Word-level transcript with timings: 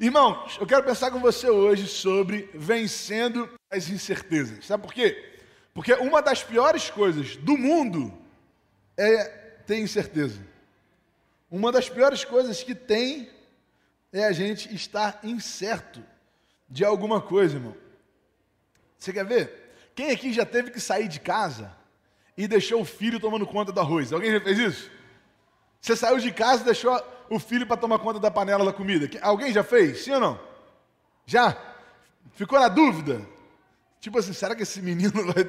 Irmãos, 0.00 0.56
eu 0.60 0.66
quero 0.66 0.84
pensar 0.84 1.10
com 1.10 1.18
você 1.18 1.50
hoje 1.50 1.88
sobre 1.88 2.48
vencendo 2.54 3.50
as 3.68 3.88
incertezas. 3.88 4.64
Sabe 4.64 4.84
por 4.84 4.94
quê? 4.94 5.40
Porque 5.74 5.92
uma 5.94 6.22
das 6.22 6.40
piores 6.44 6.88
coisas 6.88 7.34
do 7.34 7.58
mundo 7.58 8.16
é 8.96 9.24
ter 9.66 9.80
incerteza. 9.80 10.40
Uma 11.50 11.72
das 11.72 11.88
piores 11.88 12.24
coisas 12.24 12.62
que 12.62 12.76
tem 12.76 13.28
é 14.12 14.24
a 14.24 14.30
gente 14.30 14.72
estar 14.72 15.18
incerto 15.24 16.00
de 16.68 16.84
alguma 16.84 17.20
coisa, 17.20 17.56
irmão. 17.56 17.74
Você 19.00 19.12
quer 19.12 19.24
ver? 19.24 19.72
Quem 19.96 20.12
aqui 20.12 20.32
já 20.32 20.46
teve 20.46 20.70
que 20.70 20.78
sair 20.78 21.08
de 21.08 21.18
casa 21.18 21.76
e 22.36 22.46
deixou 22.46 22.82
o 22.82 22.84
filho 22.84 23.18
tomando 23.18 23.44
conta 23.44 23.72
do 23.72 23.80
arroz? 23.80 24.12
Alguém 24.12 24.30
já 24.30 24.40
fez 24.40 24.58
isso? 24.58 24.90
Você 25.80 25.96
saiu 25.96 26.18
de 26.18 26.30
casa 26.30 26.62
e 26.62 26.66
deixou 26.66 26.96
o 27.30 27.38
filho 27.38 27.66
para 27.66 27.76
tomar 27.76 27.98
conta 27.98 28.18
da 28.18 28.30
panela 28.30 28.64
da 28.64 28.72
comida. 28.72 29.08
Alguém 29.22 29.52
já 29.52 29.62
fez? 29.62 30.04
Sim 30.04 30.12
ou 30.12 30.20
não? 30.20 30.40
Já? 31.26 31.56
Ficou 32.32 32.58
na 32.58 32.68
dúvida? 32.68 33.26
Tipo 34.00 34.18
assim, 34.18 34.32
será 34.32 34.54
que 34.54 34.62
esse 34.62 34.80
menino 34.80 35.12
vai. 35.32 35.44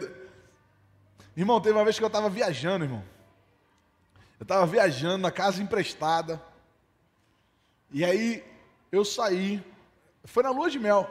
Irmão, 1.36 1.62
teve 1.62 1.78
uma 1.78 1.84
vez 1.84 1.98
que 1.98 2.04
eu 2.04 2.08
estava 2.08 2.30
viajando, 2.30 2.86
irmão. 2.86 3.04
Eu 4.40 4.44
estava 4.44 4.66
viajando 4.66 5.20
na 5.20 5.32
casa 5.32 5.62
emprestada. 5.62 6.42
E 7.92 8.04
aí 8.04 8.44
eu 8.92 9.06
saí. 9.06 9.64
Foi 10.24 10.44
na 10.44 10.50
lua 10.50 10.70
de 10.70 10.80
mel. 10.80 11.10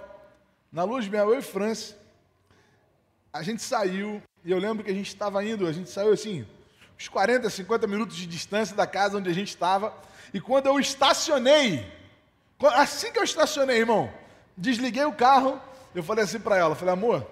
Na 0.71 0.85
lua 0.85 1.01
de 1.01 1.11
mel, 1.11 1.33
eu 1.33 1.39
e 1.39 1.43
França. 1.43 1.97
A 3.33 3.43
gente 3.43 3.63
saiu. 3.63 4.23
E 4.45 4.51
eu 4.51 4.59
lembro 4.59 4.85
que 4.85 4.91
a 4.91 4.95
gente 4.95 5.09
estava 5.09 5.45
indo, 5.45 5.67
a 5.67 5.73
gente 5.73 5.91
saiu 5.91 6.13
assim, 6.13 6.47
uns 6.97 7.09
40, 7.09 7.51
50 7.51 7.87
minutos 7.87 8.17
de 8.17 8.27
distância 8.27 8.75
da 8.75 8.87
casa 8.87 9.19
onde 9.19 9.29
a 9.29 9.35
gente 9.35 9.49
estava. 9.49 9.95
E 10.33 10.41
quando 10.41 10.67
eu 10.67 10.79
estacionei, 10.79 11.91
assim 12.75 13.13
que 13.13 13.19
eu 13.19 13.25
estacionei, 13.25 13.79
irmão, 13.79 14.13
desliguei 14.57 15.05
o 15.05 15.13
carro, 15.13 15.61
eu 15.95 16.03
falei 16.03 16.25
assim 16.25 16.41
para 16.41 16.57
ela, 16.57 16.75
falei, 16.75 16.95
amor, 16.95 17.27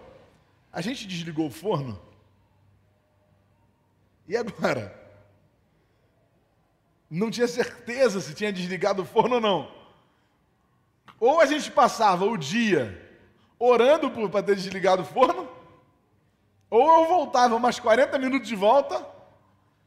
a 0.73 0.81
gente 0.81 1.07
desligou 1.07 1.47
o 1.47 1.51
forno? 1.51 2.01
E 4.29 4.37
agora? 4.37 4.95
Não 7.09 7.31
tinha 7.31 7.47
certeza 7.47 8.21
se 8.21 8.35
tinha 8.35 8.53
desligado 8.53 9.03
o 9.03 9.07
forno 9.07 9.37
ou 9.37 9.41
não. 9.41 9.71
Ou 11.21 11.41
a 11.41 11.47
gente 11.47 11.71
passava 11.71 12.25
o 12.25 12.37
dia 12.37 13.03
orando 13.59 14.11
para 14.29 14.43
ter 14.43 14.57
desligado 14.57 15.03
o 15.03 15.07
forno, 15.07 15.49
ou 16.69 17.03
eu 17.03 17.09
voltava 17.09 17.59
mais 17.59 17.79
40 17.79 18.19
minutos 18.19 18.49
de 18.49 18.57
volta 18.57 19.07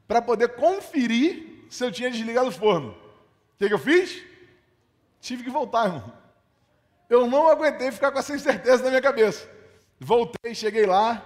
para 0.08 0.22
poder 0.22 0.56
conferir 0.56 1.66
se 1.70 1.84
eu 1.84 1.92
tinha 1.92 2.10
desligado 2.10 2.50
o 2.50 2.52
forno. 2.52 2.96
Que, 3.60 3.68
que 3.68 3.74
eu 3.74 3.80
fiz? 3.80 4.24
Tive 5.20 5.44
que 5.44 5.50
voltar, 5.50 5.88
irmão. 5.88 6.14
Eu 7.10 7.28
não 7.28 7.50
aguentei 7.50 7.92
ficar 7.92 8.10
com 8.10 8.20
essa 8.20 8.34
incerteza 8.34 8.82
na 8.84 8.90
minha 8.90 9.02
cabeça. 9.02 9.50
Voltei, 10.00 10.56
cheguei 10.56 10.86
lá 10.86 11.26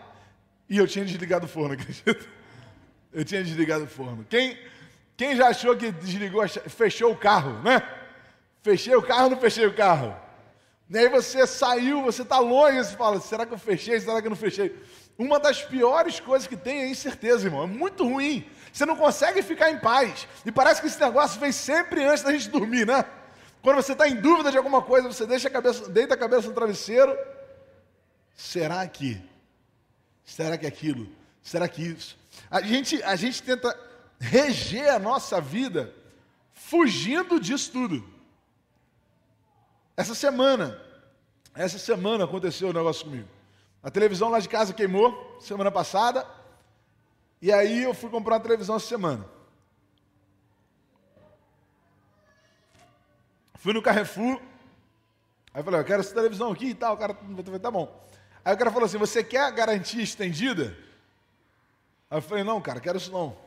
e 0.68 0.80
eu 0.80 0.88
tinha 0.88 1.06
desligado 1.06 1.46
o 1.46 1.50
forno, 1.50 1.76
acredita? 1.80 2.26
Eu 3.14 3.24
tinha 3.24 3.44
desligado 3.44 3.84
o 3.84 3.88
forno. 3.88 4.26
Quem, 4.28 4.58
quem 5.16 5.36
já 5.36 5.50
achou 5.50 5.78
que 5.78 5.92
desligou, 5.92 6.44
fechou 6.48 7.12
o 7.12 7.18
carro, 7.18 7.62
né? 7.62 7.88
Fechei 8.64 8.96
o 8.96 9.04
carro 9.04 9.26
ou 9.26 9.30
não 9.32 9.40
fechei 9.40 9.68
o 9.68 9.76
carro? 9.76 10.16
E 10.90 10.98
aí 10.98 11.10
você 11.10 11.46
saiu, 11.46 12.02
você 12.02 12.24
está 12.24 12.40
longe, 12.40 12.78
você 12.78 12.96
fala, 12.96 13.20
será 13.20 13.46
que 13.46 13.54
eu 13.54 13.60
fechei, 13.60 14.00
será 14.00 14.20
que 14.20 14.28
eu 14.28 14.32
não 14.32 14.38
fechei? 14.38 14.76
Uma 15.20 15.40
das 15.40 15.62
piores 15.62 16.20
coisas 16.20 16.48
que 16.48 16.58
tem 16.58 16.82
é 16.82 16.90
incerteza, 16.90 17.46
irmão. 17.46 17.64
É 17.64 17.68
muito 17.68 18.04
ruim. 18.04 18.50
Você 18.74 18.88
não 18.88 18.96
consegue 18.96 19.44
ficar 19.44 19.70
em 19.70 19.78
paz. 19.78 20.28
E 20.44 20.52
parece 20.52 20.82
que 20.82 20.88
esse 20.88 21.00
negócio 21.00 21.40
vem 21.40 21.52
sempre 21.52 22.04
antes 22.04 22.24
da 22.24 22.32
gente 22.32 22.50
dormir, 22.50 22.88
né? 22.88 23.06
Quando 23.62 23.76
você 23.76 23.92
está 23.92 24.08
em 24.10 24.16
dúvida 24.16 24.52
de 24.52 24.58
alguma 24.58 24.82
coisa, 24.82 25.08
você 25.08 25.28
deixa 25.28 25.48
a 25.48 25.52
cabeça, 25.52 25.88
deita 25.88 26.16
a 26.16 26.18
cabeça 26.18 26.48
no 26.48 26.56
travesseiro. 26.56 27.16
Será 28.36 28.86
que? 28.88 29.22
Será 30.26 30.58
que 30.58 30.66
aquilo? 30.66 31.08
Será 31.44 31.68
que 31.68 31.84
isso? 31.84 32.18
A 32.50 32.62
gente, 32.62 33.02
a 33.04 33.16
gente 33.16 33.44
tenta 33.44 33.80
reger 34.20 34.92
a 34.92 34.98
nossa 34.98 35.40
vida 35.40 35.94
fugindo 36.52 37.40
disso 37.40 37.72
tudo. 37.72 38.04
Essa 39.96 40.16
semana, 40.16 40.82
essa 41.54 41.78
semana 41.78 42.24
aconteceu 42.24 42.70
um 42.70 42.74
negócio 42.74 43.06
comigo. 43.06 43.30
A 43.84 43.92
televisão 43.92 44.30
lá 44.30 44.40
de 44.40 44.50
casa 44.50 44.74
queimou 44.74 45.38
semana 45.40 45.70
passada. 45.70 46.26
E 47.44 47.52
aí 47.52 47.84
eu 47.84 47.94
fui 47.94 48.10
comprar 48.10 48.36
uma 48.36 48.40
televisão 48.40 48.78
essa 48.78 48.88
semana. 48.88 49.30
Fui 53.56 53.74
no 53.74 53.82
Carrefour. 53.82 54.40
Aí 55.54 55.60
eu 55.60 55.64
falei, 55.66 55.82
eu 55.82 55.84
quero 55.84 56.00
essa 56.00 56.16
televisão 56.16 56.54
aqui 56.54 56.68
e 56.68 56.74
tal. 56.74 56.94
O 56.94 56.98
cara 56.98 57.14
falou, 57.14 57.60
tá 57.60 57.70
bom. 57.70 58.02
Aí 58.46 58.56
o 58.56 58.58
cara 58.58 58.72
falou 58.72 58.86
assim: 58.86 58.98
você 58.98 59.22
quer 59.22 59.42
a 59.42 59.52
garantia 59.52 60.02
estendida? 60.02 60.78
Aí 62.10 62.18
eu 62.18 62.22
falei, 62.22 62.46
não, 62.46 62.62
cara, 62.62 62.80
quero 62.80 62.98
isso 62.98 63.12
não. 63.12 63.38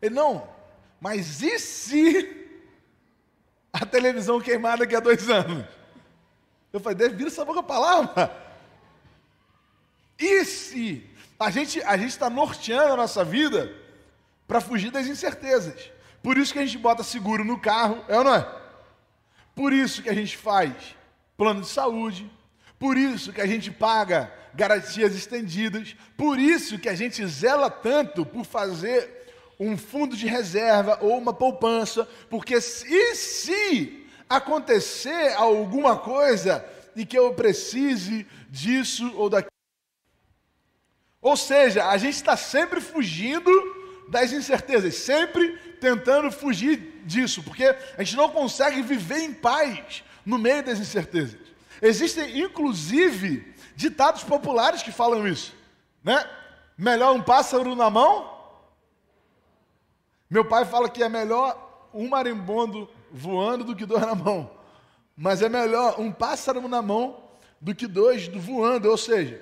Ele, 0.00 0.16
não, 0.16 0.52
mas 1.00 1.42
e 1.42 1.60
se 1.60 2.58
a 3.72 3.86
televisão 3.86 4.40
queimar 4.40 4.78
daqui 4.78 4.96
a 4.96 5.00
dois 5.00 5.30
anos? 5.30 5.64
Eu 6.72 6.80
falei, 6.80 6.98
deve 6.98 7.14
vir 7.14 7.28
essa 7.28 7.44
boca 7.44 7.62
palavra. 7.62 8.36
E 10.18 10.44
se 10.44 11.08
a 11.38 11.50
gente 11.50 11.82
a 11.82 11.96
está 11.96 12.30
norteando 12.30 12.94
a 12.94 12.96
nossa 12.96 13.24
vida 13.24 13.72
para 14.46 14.60
fugir 14.60 14.90
das 14.90 15.06
incertezas? 15.06 15.90
Por 16.22 16.38
isso 16.38 16.52
que 16.52 16.58
a 16.58 16.64
gente 16.64 16.78
bota 16.78 17.02
seguro 17.02 17.44
no 17.44 17.58
carro, 17.58 18.04
é 18.08 18.16
ou 18.16 18.24
não 18.24 18.34
é? 18.34 18.62
Por 19.54 19.72
isso 19.72 20.02
que 20.02 20.08
a 20.08 20.14
gente 20.14 20.36
faz 20.36 20.72
plano 21.36 21.60
de 21.60 21.68
saúde, 21.68 22.30
por 22.78 22.96
isso 22.96 23.32
que 23.32 23.40
a 23.40 23.46
gente 23.46 23.70
paga 23.70 24.32
garantias 24.54 25.14
estendidas, 25.14 25.96
por 26.16 26.38
isso 26.38 26.78
que 26.78 26.88
a 26.88 26.94
gente 26.94 27.24
zela 27.26 27.70
tanto 27.70 28.24
por 28.24 28.44
fazer 28.44 29.22
um 29.58 29.76
fundo 29.76 30.16
de 30.16 30.26
reserva 30.26 30.98
ou 31.00 31.16
uma 31.16 31.32
poupança, 31.32 32.08
porque 32.28 32.56
e 32.56 33.14
se 33.14 34.06
acontecer 34.28 35.34
alguma 35.34 35.96
coisa 35.96 36.64
e 36.96 37.04
que 37.06 37.18
eu 37.18 37.32
precise 37.34 38.26
disso 38.50 39.12
ou 39.16 39.28
daquilo, 39.30 39.51
ou 41.22 41.36
seja, 41.36 41.88
a 41.88 41.96
gente 41.96 42.16
está 42.16 42.36
sempre 42.36 42.80
fugindo 42.80 43.50
das 44.08 44.32
incertezas, 44.32 44.96
sempre 44.96 45.56
tentando 45.80 46.32
fugir 46.32 47.00
disso, 47.04 47.42
porque 47.44 47.64
a 47.64 48.02
gente 48.02 48.16
não 48.16 48.28
consegue 48.28 48.82
viver 48.82 49.20
em 49.20 49.32
paz 49.32 50.02
no 50.26 50.36
meio 50.36 50.64
das 50.64 50.80
incertezas. 50.80 51.38
Existem, 51.80 52.40
inclusive, 52.40 53.54
ditados 53.76 54.24
populares 54.24 54.82
que 54.82 54.90
falam 54.90 55.26
isso, 55.26 55.54
né? 56.02 56.28
Melhor 56.76 57.14
um 57.14 57.22
pássaro 57.22 57.76
na 57.76 57.88
mão. 57.88 58.30
Meu 60.28 60.44
pai 60.44 60.64
fala 60.64 60.88
que 60.88 61.02
é 61.04 61.08
melhor 61.08 61.88
um 61.94 62.08
marimbondo 62.08 62.90
voando 63.12 63.62
do 63.62 63.76
que 63.76 63.86
dois 63.86 64.02
na 64.02 64.14
mão. 64.14 64.50
Mas 65.16 65.40
é 65.40 65.48
melhor 65.48 66.00
um 66.00 66.10
pássaro 66.10 66.66
na 66.66 66.82
mão 66.82 67.22
do 67.60 67.74
que 67.74 67.86
dois 67.86 68.26
voando, 68.26 68.90
ou 68.90 68.96
seja, 68.96 69.40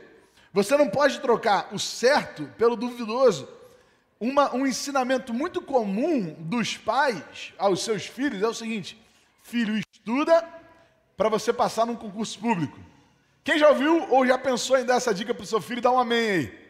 você 0.52 0.76
não 0.76 0.88
pode 0.88 1.20
trocar 1.20 1.68
o 1.72 1.78
certo 1.78 2.44
pelo 2.58 2.76
duvidoso. 2.76 3.48
Uma, 4.18 4.54
um 4.54 4.66
ensinamento 4.66 5.32
muito 5.32 5.62
comum 5.62 6.34
dos 6.38 6.76
pais 6.76 7.54
aos 7.56 7.82
seus 7.82 8.06
filhos 8.06 8.42
é 8.42 8.48
o 8.48 8.54
seguinte: 8.54 9.00
filho, 9.42 9.76
estuda 9.76 10.46
para 11.16 11.28
você 11.28 11.52
passar 11.52 11.86
num 11.86 11.96
concurso 11.96 12.38
público. 12.38 12.78
Quem 13.42 13.58
já 13.58 13.68
ouviu 13.68 14.10
ou 14.10 14.26
já 14.26 14.36
pensou 14.36 14.78
em 14.78 14.84
dar 14.84 14.96
essa 14.96 15.14
dica 15.14 15.32
para 15.32 15.44
o 15.44 15.46
seu 15.46 15.60
filho, 15.60 15.80
dá 15.80 15.90
um 15.90 15.98
amém 15.98 16.30
aí. 16.30 16.60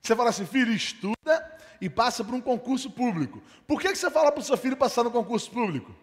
Você 0.00 0.16
fala 0.16 0.30
assim, 0.30 0.46
filho, 0.46 0.72
estuda 0.72 1.58
e 1.80 1.90
passa 1.90 2.24
para 2.24 2.34
um 2.34 2.40
concurso 2.40 2.90
público. 2.90 3.42
Por 3.66 3.80
que, 3.80 3.88
que 3.88 3.96
você 3.96 4.10
fala 4.10 4.32
para 4.32 4.40
o 4.40 4.44
seu 4.44 4.56
filho 4.56 4.76
passar 4.76 5.04
no 5.04 5.10
concurso 5.10 5.50
público? 5.50 5.94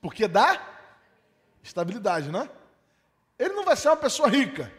Porque 0.00 0.28
dá 0.28 0.60
estabilidade, 1.62 2.30
não 2.30 2.42
é? 2.42 2.50
Ele 3.38 3.54
não 3.54 3.64
vai 3.64 3.76
ser 3.76 3.88
uma 3.88 3.96
pessoa 3.96 4.28
rica. 4.28 4.72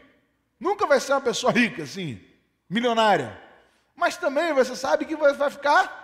Nunca 0.60 0.86
vai 0.86 1.00
ser 1.00 1.14
uma 1.14 1.22
pessoa 1.22 1.52
rica, 1.52 1.84
assim, 1.84 2.22
milionária. 2.70 3.40
Mas 3.96 4.18
também 4.18 4.54
você 4.54 4.76
sabe 4.76 5.06
que 5.06 5.16
vai 5.16 5.50
ficar 5.50 6.04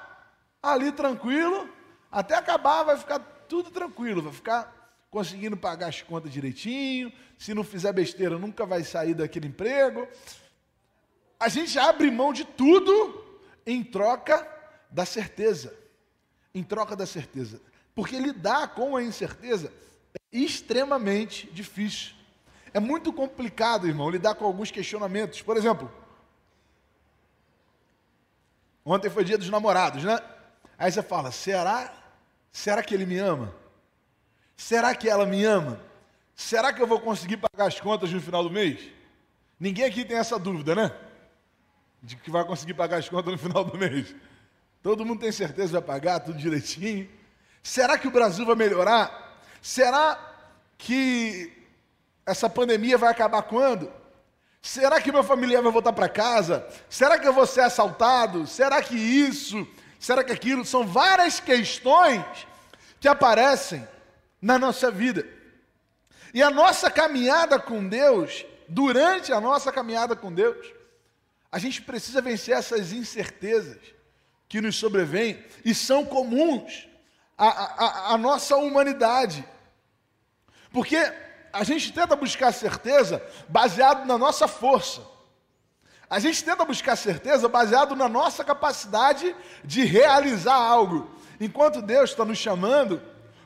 ali 0.61 0.91
tranquilo, 0.91 1.69
até 2.11 2.35
acabar 2.35 2.83
vai 2.83 2.97
ficar 2.97 3.19
tudo 3.47 3.71
tranquilo, 3.71 4.21
vai 4.21 4.33
ficar 4.33 4.81
conseguindo 5.09 5.57
pagar 5.57 5.87
as 5.87 6.01
contas 6.01 6.31
direitinho. 6.31 7.11
Se 7.37 7.53
não 7.53 7.63
fizer 7.63 7.91
besteira, 7.91 8.39
nunca 8.39 8.65
vai 8.65 8.83
sair 8.83 9.13
daquele 9.13 9.47
emprego. 9.47 10.07
A 11.39 11.49
gente 11.49 11.77
abre 11.77 12.09
mão 12.09 12.31
de 12.31 12.45
tudo 12.45 13.41
em 13.65 13.83
troca 13.83 14.47
da 14.89 15.05
certeza. 15.05 15.75
Em 16.53 16.63
troca 16.63 16.95
da 16.95 17.05
certeza. 17.05 17.61
Porque 17.93 18.17
lidar 18.17 18.69
com 18.69 18.95
a 18.95 19.03
incerteza 19.03 19.71
é 20.15 20.37
extremamente 20.37 21.47
difícil. 21.51 22.15
É 22.73 22.79
muito 22.79 23.11
complicado, 23.11 23.87
irmão, 23.87 24.09
lidar 24.09 24.35
com 24.35 24.45
alguns 24.45 24.71
questionamentos. 24.71 25.41
Por 25.41 25.57
exemplo, 25.57 25.91
ontem 28.85 29.09
foi 29.09 29.23
dia 29.23 29.37
dos 29.37 29.49
namorados, 29.49 30.03
né? 30.03 30.17
Aí 30.77 30.91
você 30.91 31.03
fala: 31.03 31.31
será, 31.31 31.93
será 32.51 32.81
que 32.81 32.93
ele 32.93 33.05
me 33.05 33.17
ama? 33.17 33.53
Será 34.55 34.95
que 34.95 35.09
ela 35.09 35.25
me 35.25 35.43
ama? 35.43 35.79
Será 36.35 36.71
que 36.71 36.81
eu 36.81 36.87
vou 36.87 36.99
conseguir 36.99 37.37
pagar 37.37 37.67
as 37.67 37.79
contas 37.79 38.11
no 38.11 38.21
final 38.21 38.43
do 38.43 38.49
mês? 38.49 38.89
Ninguém 39.59 39.85
aqui 39.85 40.05
tem 40.05 40.17
essa 40.17 40.39
dúvida, 40.39 40.73
né? 40.73 40.91
De 42.01 42.15
que 42.15 42.31
vai 42.31 42.43
conseguir 42.45 42.73
pagar 42.73 42.97
as 42.97 43.09
contas 43.09 43.31
no 43.33 43.37
final 43.37 43.63
do 43.63 43.77
mês. 43.77 44.15
Todo 44.81 45.05
mundo 45.05 45.19
tem 45.19 45.31
certeza 45.31 45.67
que 45.67 45.73
vai 45.73 45.81
pagar 45.81 46.21
tudo 46.21 46.37
direitinho. 46.37 47.07
Será 47.61 47.97
que 47.97 48.07
o 48.07 48.11
Brasil 48.11 48.45
vai 48.45 48.55
melhorar? 48.55 49.39
Será 49.61 50.17
que 50.77 51.60
essa 52.25 52.49
pandemia 52.49 52.97
vai 52.97 53.11
acabar 53.11 53.41
quando? 53.43 53.91
Será 54.61 55.01
que 55.01 55.11
meu 55.11 55.23
familiar 55.23 55.63
vai 55.63 55.71
voltar 55.71 55.93
para 55.93 56.07
casa? 56.07 56.67
Será 56.89 57.17
que 57.17 57.27
eu 57.27 57.33
vou 57.33 57.47
ser 57.47 57.61
assaltado? 57.61 58.45
Será 58.45 58.81
que 58.81 58.95
isso? 58.95 59.67
Será 59.99 60.23
que 60.23 60.31
aquilo? 60.31 60.63
São 60.63 60.85
várias 60.85 61.39
questões 61.39 62.23
que 62.99 63.07
aparecem 63.07 63.87
na 64.41 64.59
nossa 64.59 64.91
vida. 64.91 65.27
E 66.33 66.41
a 66.43 66.49
nossa 66.49 66.89
caminhada 66.91 67.59
com 67.59 67.87
Deus, 67.87 68.45
durante 68.67 69.33
a 69.33 69.41
nossa 69.41 69.71
caminhada 69.71 70.15
com 70.15 70.31
Deus, 70.31 70.65
a 71.51 71.57
gente 71.57 71.81
precisa 71.81 72.21
vencer 72.21 72.55
essas 72.55 72.93
incertezas 72.93 73.79
que 74.47 74.61
nos 74.61 74.75
sobrevêm 74.75 75.43
e 75.65 75.73
são 75.73 76.05
comuns 76.05 76.87
à, 77.37 77.47
à, 77.47 78.13
à 78.13 78.17
nossa 78.17 78.55
humanidade. 78.55 79.43
Porque 80.71 80.97
a 81.53 81.63
gente 81.63 81.91
tenta 81.91 82.15
buscar 82.15 82.51
certeza 82.51 83.21
baseado 83.47 84.05
na 84.05 84.17
nossa 84.17 84.47
força. 84.47 85.01
A 86.09 86.19
gente 86.19 86.43
tenta 86.43 86.65
buscar 86.65 86.95
certeza 86.95 87.47
baseado 87.47 87.95
na 87.95 88.09
nossa 88.09 88.43
capacidade 88.43 89.35
de 89.63 89.83
realizar 89.83 90.55
algo. 90.55 91.09
Enquanto 91.39 91.81
Deus 91.81 92.09
está 92.09 92.25
nos 92.25 92.37
chamando 92.37 93.01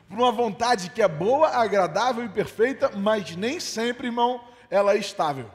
por 0.08 0.18
uma 0.18 0.32
vontade 0.32 0.90
que 0.90 1.00
é 1.00 1.08
boa, 1.08 1.48
agradável 1.48 2.24
e 2.24 2.28
perfeita, 2.28 2.90
mas 2.90 3.36
nem 3.36 3.60
sempre, 3.60 4.08
irmão, 4.08 4.44
ela 4.68 4.94
é 4.94 4.98
estável. 4.98 5.50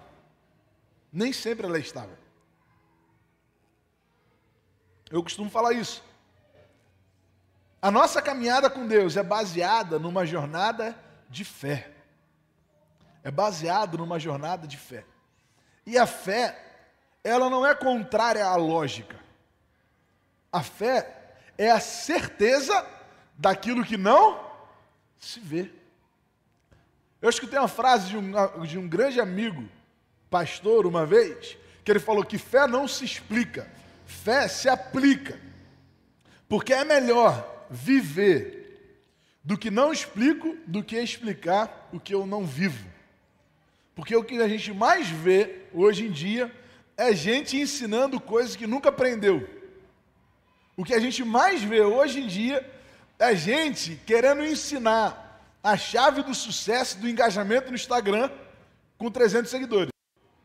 Nem 1.11 1.33
sempre 1.33 1.65
ela 1.65 1.77
é 1.77 1.81
estável. 1.81 2.17
Eu 5.09 5.21
costumo 5.21 5.49
falar 5.49 5.73
isso. 5.73 6.01
A 7.81 7.91
nossa 7.91 8.21
caminhada 8.21 8.69
com 8.69 8.87
Deus 8.87 9.17
é 9.17 9.23
baseada 9.23 9.99
numa 9.99 10.25
jornada 10.25 10.97
de 11.29 11.43
fé. 11.43 11.91
É 13.23 13.31
baseado 13.31 13.97
numa 13.97 14.19
jornada 14.19 14.67
de 14.67 14.77
fé. 14.77 15.05
E 15.85 15.97
a 15.97 16.05
fé, 16.05 16.57
ela 17.23 17.49
não 17.49 17.65
é 17.65 17.75
contrária 17.75 18.45
à 18.45 18.55
lógica. 18.55 19.19
A 20.51 20.61
fé 20.61 21.35
é 21.57 21.69
a 21.69 21.79
certeza 21.79 22.85
daquilo 23.37 23.83
que 23.83 23.97
não 23.97 24.51
se 25.19 25.39
vê. 25.39 25.71
Eu 27.21 27.29
escutei 27.29 27.59
uma 27.59 27.67
frase 27.67 28.09
de 28.09 28.17
um, 28.17 28.65
de 28.65 28.77
um 28.77 28.87
grande 28.87 29.21
amigo, 29.21 29.69
pastor, 30.29 30.87
uma 30.87 31.05
vez, 31.05 31.57
que 31.83 31.91
ele 31.91 31.99
falou 31.99 32.25
que 32.25 32.37
fé 32.37 32.65
não 32.65 32.87
se 32.87 33.05
explica, 33.05 33.71
fé 34.05 34.47
se 34.47 34.67
aplica. 34.67 35.39
Porque 36.49 36.73
é 36.73 36.83
melhor 36.83 37.65
viver 37.69 38.61
do 39.43 39.57
que 39.57 39.71
não 39.71 39.91
explico, 39.91 40.57
do 40.67 40.83
que 40.83 40.97
explicar 40.97 41.89
o 41.93 41.99
que 41.99 42.13
eu 42.13 42.25
não 42.25 42.45
vivo. 42.45 42.90
Porque 44.01 44.15
o 44.15 44.23
que 44.23 44.41
a 44.41 44.47
gente 44.47 44.73
mais 44.73 45.07
vê 45.07 45.67
hoje 45.71 46.07
em 46.07 46.11
dia 46.11 46.51
é 46.97 47.13
gente 47.13 47.55
ensinando 47.55 48.19
coisas 48.19 48.55
que 48.55 48.65
nunca 48.65 48.89
aprendeu. 48.89 49.47
O 50.75 50.83
que 50.83 50.95
a 50.95 50.99
gente 50.99 51.23
mais 51.23 51.61
vê 51.61 51.81
hoje 51.81 52.19
em 52.19 52.25
dia 52.25 52.67
é 53.19 53.35
gente 53.35 54.01
querendo 54.03 54.43
ensinar 54.43 55.39
a 55.63 55.77
chave 55.77 56.23
do 56.23 56.33
sucesso 56.33 56.97
do 56.97 57.07
engajamento 57.07 57.69
no 57.69 57.75
Instagram 57.75 58.31
com 58.97 59.11
300 59.11 59.51
seguidores. 59.51 59.91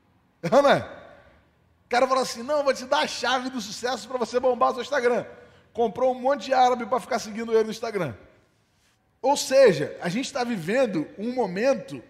Não 0.52 0.68
é? 0.68 0.80
O 1.86 1.88
cara 1.88 2.06
fala 2.06 2.20
assim: 2.20 2.42
não, 2.42 2.62
vou 2.62 2.74
te 2.74 2.84
dar 2.84 3.04
a 3.04 3.06
chave 3.06 3.48
do 3.48 3.62
sucesso 3.62 4.06
para 4.06 4.18
você 4.18 4.38
bombar 4.38 4.72
o 4.72 4.74
seu 4.74 4.82
Instagram. 4.82 5.24
Comprou 5.72 6.14
um 6.14 6.20
monte 6.20 6.44
de 6.44 6.52
árabe 6.52 6.84
para 6.84 7.00
ficar 7.00 7.18
seguindo 7.18 7.54
ele 7.54 7.64
no 7.64 7.70
Instagram. 7.70 8.14
Ou 9.22 9.34
seja, 9.34 9.96
a 10.02 10.10
gente 10.10 10.26
está 10.26 10.44
vivendo 10.44 11.08
um 11.16 11.32
momento 11.32 12.02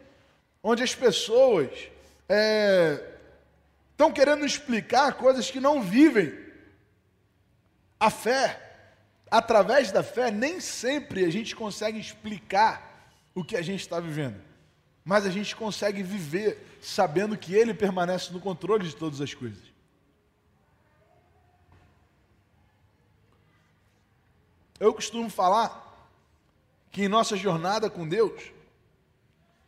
onde 0.69 0.83
as 0.83 0.97
pessoas 0.97 1.71
estão 2.29 4.09
é, 4.09 4.13
querendo 4.13 4.45
explicar 4.45 5.13
coisas 5.15 5.49
que 5.49 5.61
não 5.61 5.81
vivem. 5.81 6.37
A 8.01 8.11
fé, 8.11 8.91
através 9.31 9.93
da 9.93 10.03
fé, 10.03 10.29
nem 10.29 10.59
sempre 10.59 11.25
a 11.25 11.31
gente 11.31 11.55
consegue 11.55 12.01
explicar 12.01 13.15
o 13.33 13.45
que 13.45 13.57
a 13.57 13.63
gente 13.63 13.79
está 13.79 14.01
vivendo, 14.01 14.43
mas 15.05 15.25
a 15.25 15.31
gente 15.31 15.55
consegue 15.55 16.03
viver 16.03 16.79
sabendo 16.83 17.39
que 17.39 17.55
Ele 17.55 17.73
permanece 17.73 18.33
no 18.33 18.41
controle 18.41 18.89
de 18.89 18.97
todas 18.97 19.21
as 19.21 19.33
coisas. 19.33 19.63
Eu 24.81 24.93
costumo 24.93 25.31
falar 25.31 26.11
que 26.91 27.05
em 27.05 27.09
nossa 27.09 27.37
jornada 27.37 27.89
com 27.89 28.07
Deus, 28.07 28.56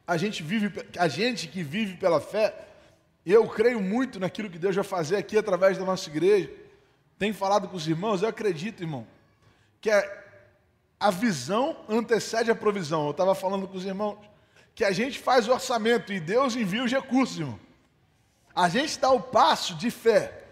a 0.08 0.16
gente 0.16 0.43
vive, 0.43 0.72
a 0.99 1.06
gente 1.06 1.46
que 1.46 1.62
vive 1.62 1.96
pela 1.96 2.20
fé, 2.20 2.66
eu 3.25 3.46
creio 3.46 3.81
muito 3.81 4.19
naquilo 4.19 4.50
que 4.50 4.58
Deus 4.58 4.75
vai 4.75 4.84
fazer 4.84 5.16
aqui 5.16 5.38
através 5.38 5.78
da 5.78 5.84
nossa 5.84 6.08
igreja 6.08 6.50
tem 7.19 7.32
falado 7.32 7.69
com 7.69 7.76
os 7.76 7.87
irmãos, 7.88 8.22
eu 8.22 8.28
acredito, 8.28 8.82
irmão, 8.82 9.06
que 9.81 9.90
é 9.90 10.25
a 11.00 11.10
visão 11.10 11.76
antecede 11.88 12.50
a 12.50 12.55
provisão. 12.55 13.06
Eu 13.06 13.10
estava 13.10 13.34
falando 13.34 13.66
com 13.66 13.76
os 13.76 13.84
irmãos 13.84 14.16
que 14.75 14.84
a 14.84 14.93
gente 14.93 15.19
faz 15.19 15.49
o 15.49 15.52
orçamento 15.52 16.12
e 16.12 16.20
Deus 16.20 16.54
envia 16.54 16.84
os 16.84 16.93
recursos, 16.93 17.40
irmão. 17.40 17.58
A 18.54 18.69
gente 18.69 18.99
dá 18.99 19.11
o 19.11 19.20
passo 19.20 19.75
de 19.75 19.90
fé 19.90 20.44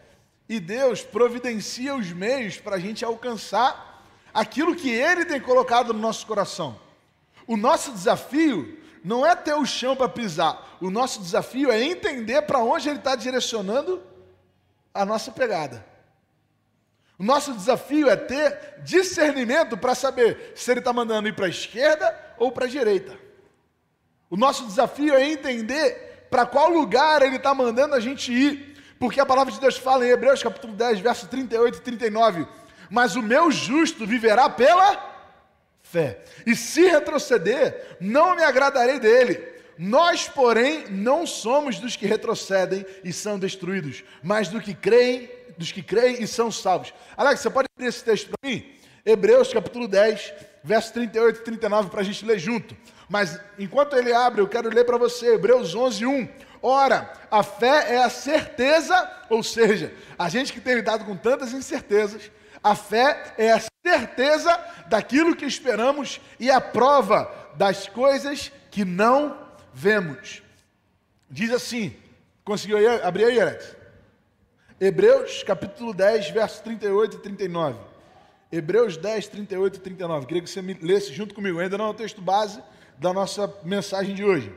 e 0.49 0.59
Deus 0.59 1.03
providencia 1.03 1.95
os 1.95 2.13
meios 2.13 2.59
para 2.59 2.77
a 2.77 2.81
gente 2.81 3.05
alcançar 3.05 4.05
aquilo 4.35 4.75
que 4.75 4.91
Ele 4.91 5.25
tem 5.25 5.41
colocado 5.41 5.95
no 5.95 6.01
nosso 6.01 6.27
coração. 6.27 6.79
O 7.47 7.57
nosso 7.57 7.93
desafio 7.93 8.77
não 9.07 9.25
é 9.25 9.37
ter 9.37 9.55
o 9.55 9.65
chão 9.65 9.95
para 9.95 10.09
pisar, 10.09 10.77
o 10.81 10.91
nosso 10.91 11.21
desafio 11.21 11.71
é 11.71 11.81
entender 11.81 12.43
para 12.43 12.59
onde 12.59 12.89
Ele 12.89 12.99
está 12.99 13.15
direcionando 13.15 14.03
a 14.93 15.05
nossa 15.05 15.31
pegada. 15.31 15.87
O 17.17 17.23
nosso 17.23 17.53
desafio 17.55 18.11
é 18.11 18.17
ter 18.17 18.81
discernimento 18.83 19.77
para 19.77 19.95
saber 19.95 20.53
se 20.57 20.71
ele 20.71 20.81
está 20.81 20.93
mandando 20.93 21.29
ir 21.29 21.35
para 21.35 21.47
a 21.47 21.49
esquerda 21.49 22.15
ou 22.37 22.51
para 22.51 22.67
a 22.67 22.69
direita. 22.69 23.17
O 24.29 24.37
nosso 24.37 24.67
desafio 24.67 25.15
é 25.15 25.25
entender 25.25 26.27
para 26.29 26.45
qual 26.45 26.69
lugar 26.69 27.23
ele 27.23 27.37
está 27.37 27.55
mandando 27.55 27.95
a 27.95 28.01
gente 28.01 28.33
ir. 28.33 28.77
Porque 28.99 29.21
a 29.21 29.25
palavra 29.25 29.53
de 29.53 29.61
Deus 29.61 29.79
fala 29.79 30.05
em 30.05 30.11
Hebreus 30.11 30.43
capítulo 30.43 30.75
10, 30.75 30.99
verso 30.99 31.29
38 31.29 31.79
e 31.79 31.81
39. 31.81 32.47
Mas 32.91 33.17
o 33.17 33.23
meu 33.23 33.51
justo 33.51 34.05
viverá 34.05 34.51
pela 34.51 35.16
fé. 35.91 36.21
E 36.45 36.55
se 36.55 36.87
retroceder, 36.87 37.97
não 38.01 38.35
me 38.35 38.43
agradarei 38.43 38.99
dele. 38.99 39.57
Nós, 39.79 40.29
porém, 40.29 40.87
não 40.89 41.27
somos 41.27 41.79
dos 41.79 41.97
que 41.97 42.07
retrocedem 42.07 42.85
e 43.05 43.13
são 43.13 43.39
destruídos, 43.39 44.03
mas 44.23 44.49
do 44.49 44.61
que 44.61 44.75
creem 44.75 45.31
dos 45.57 45.73
que 45.73 45.83
creem 45.83 46.23
e 46.23 46.27
são 46.27 46.51
salvos. 46.51 46.93
Alex, 47.17 47.41
você 47.41 47.51
pode 47.51 47.69
ler 47.79 47.89
esse 47.89 48.05
texto 48.05 48.29
para 48.29 48.51
mim? 48.51 48.65
Hebreus 49.05 49.53
capítulo 49.53 49.89
10, 49.89 50.35
verso 50.63 50.93
38 50.93 51.41
e 51.41 51.45
39, 51.45 51.91
para 51.91 52.01
a 52.01 52.05
gente 52.05 52.25
ler 52.25 52.39
junto. 52.39 52.77
Mas 53.09 53.41
enquanto 53.59 53.97
ele 53.97 54.13
abre, 54.13 54.41
eu 54.41 54.49
quero 54.49 54.69
ler 54.69 54.85
para 54.85 54.99
você, 54.99 55.35
Hebreus 55.35 55.75
11, 55.75 56.05
1. 56.05 56.29
Ora, 56.61 57.13
a 57.31 57.43
fé 57.43 57.95
é 57.95 58.03
a 58.03 58.11
certeza, 58.11 59.11
ou 59.31 59.43
seja, 59.43 59.93
a 60.19 60.29
gente 60.29 60.53
que 60.53 60.61
tem 60.61 60.75
lidado 60.75 61.05
com 61.05 61.17
tantas 61.17 61.53
incertezas, 61.53 62.31
a 62.63 62.75
fé 62.75 63.35
é 63.39 63.53
a 63.53 63.61
certeza 63.87 64.53
daquilo 64.89 65.37
que 65.37 65.45
esperamos 65.45 66.21
e 66.41 66.51
a 66.51 66.61
prova 66.61 67.33
das 67.55 67.89
coisas 67.89 68.51
que 68.69 68.85
não 68.85 69.39
vemos. 69.73 70.43
Diz 71.31 71.53
assim, 71.53 71.95
conseguiu 72.45 72.79
aí, 72.79 72.87
abrir 73.03 73.27
aí, 73.27 73.41
Alex? 73.41 73.77
Hebreus 74.81 75.45
capítulo 75.45 75.95
10, 75.95 76.31
versos 76.31 76.61
38 76.61 77.17
e 77.17 77.21
39. 77.21 77.79
Hebreus 78.51 78.97
10, 78.97 79.29
38 79.29 79.77
e 79.77 79.81
39. 79.81 80.27
Queria 80.27 80.43
que 80.43 80.51
você 80.51 80.61
me 80.61 80.75
lesse 80.75 81.13
junto 81.13 81.33
comigo. 81.33 81.61
Ainda 81.61 81.79
não 81.79 81.87
é 81.87 81.91
o 81.91 81.95
texto 81.95 82.21
base 82.21 82.61
da 82.99 83.13
nossa 83.13 83.53
mensagem 83.63 84.17
de 84.17 84.25
hoje. 84.25 84.53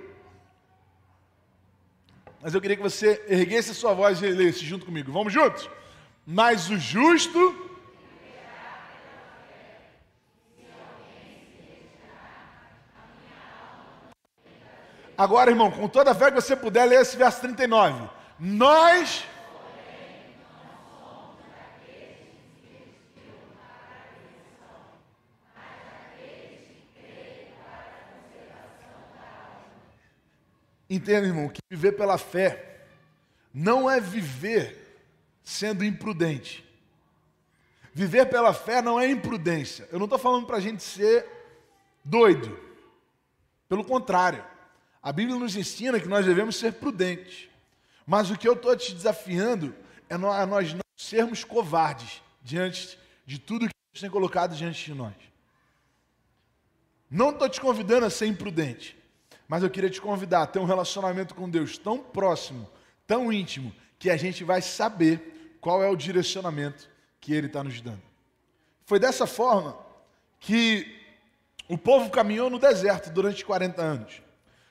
Mas 2.42 2.56
eu 2.56 2.62
queria 2.62 2.78
que 2.78 2.84
você 2.84 3.24
erguesse 3.28 3.72
a 3.72 3.74
sua 3.76 3.94
voz 3.94 4.22
e 4.24 4.28
lesse 4.28 4.66
junto 4.66 4.86
comigo. 4.86 5.12
Vamos 5.12 5.32
juntos? 5.32 5.70
Mas 6.26 6.70
o 6.70 6.80
justo. 6.80 7.69
Agora, 15.20 15.52
irmão, 15.52 15.70
com 15.70 15.86
toda 15.90 16.12
a 16.12 16.16
fé 16.16 16.32
que 16.32 16.40
você 16.40 16.56
puder, 16.56 16.86
ler 16.86 17.02
esse 17.02 17.18
verso 17.18 17.42
39. 17.42 18.10
Nós 18.40 19.26
Entenda, 30.90 31.28
irmão, 31.28 31.50
que 31.50 31.60
viver 31.70 31.92
pela 31.92 32.18
fé 32.18 32.86
não 33.54 33.92
é 33.92 34.00
viver 34.00 35.04
sendo 35.44 35.84
imprudente. 35.84 36.66
Viver 37.94 38.26
pela 38.28 38.54
fé 38.54 38.82
não 38.82 38.98
é 38.98 39.06
imprudência. 39.12 39.88
Eu 39.92 40.00
não 40.00 40.06
estou 40.06 40.18
falando 40.18 40.48
para 40.48 40.56
a 40.56 40.62
gente 40.62 40.82
ser 40.82 41.28
doido. 42.04 42.58
Pelo 43.68 43.84
contrário, 43.84 44.44
a 45.02 45.12
Bíblia 45.12 45.38
nos 45.38 45.56
ensina 45.56 46.00
que 46.00 46.08
nós 46.08 46.26
devemos 46.26 46.56
ser 46.56 46.74
prudentes. 46.74 47.48
Mas 48.06 48.30
o 48.30 48.38
que 48.38 48.48
eu 48.48 48.54
estou 48.54 48.76
te 48.76 48.94
desafiando 48.94 49.76
é 50.10 50.18
nós 50.18 50.74
não 50.74 50.82
sermos 50.98 51.44
covardes 51.44 52.22
diante 52.42 52.98
de 53.26 53.40
tudo 53.40 53.68
que 53.68 53.74
Deus 53.94 54.02
tem 54.02 54.10
colocado 54.10 54.56
diante 54.56 54.86
de 54.86 54.94
nós. 54.94 55.14
Não 57.10 57.30
estou 57.30 57.48
te 57.48 57.62
convidando 57.62 58.06
a 58.06 58.10
ser 58.10 58.28
imprudente, 58.28 58.98
mas 59.48 59.64
eu 59.64 59.70
queria 59.70 59.90
te 59.90 60.02
convidar 60.02 60.44
a 60.44 60.48
ter 60.48 60.60
um 60.60 60.66
relacionamento 60.66 61.34
com 61.34 61.50
Deus 61.50 61.78
tão 61.78 61.98
próximo, 61.98 62.70
tão 63.08 63.32
íntimo, 63.32 63.74
que 63.98 64.10
a 64.10 64.18
gente 64.18 64.44
vai 64.44 64.62
saber 64.62 65.58
qual 65.60 65.84
é 65.84 65.90
o 65.90 65.96
direcionamento 65.96 66.90
que 67.20 67.34
Ele 67.34 67.48
está 67.48 67.64
nos 67.64 67.82
dando. 67.82 68.02
Foi 68.86 69.00
dessa 69.00 69.28
forma 69.28 69.78
que 70.40 71.00
o 71.68 71.78
povo 71.78 72.10
caminhou 72.10 72.50
no 72.50 72.58
deserto 72.58 73.12
durante 73.12 73.46
40 73.46 73.82
anos. 73.82 74.22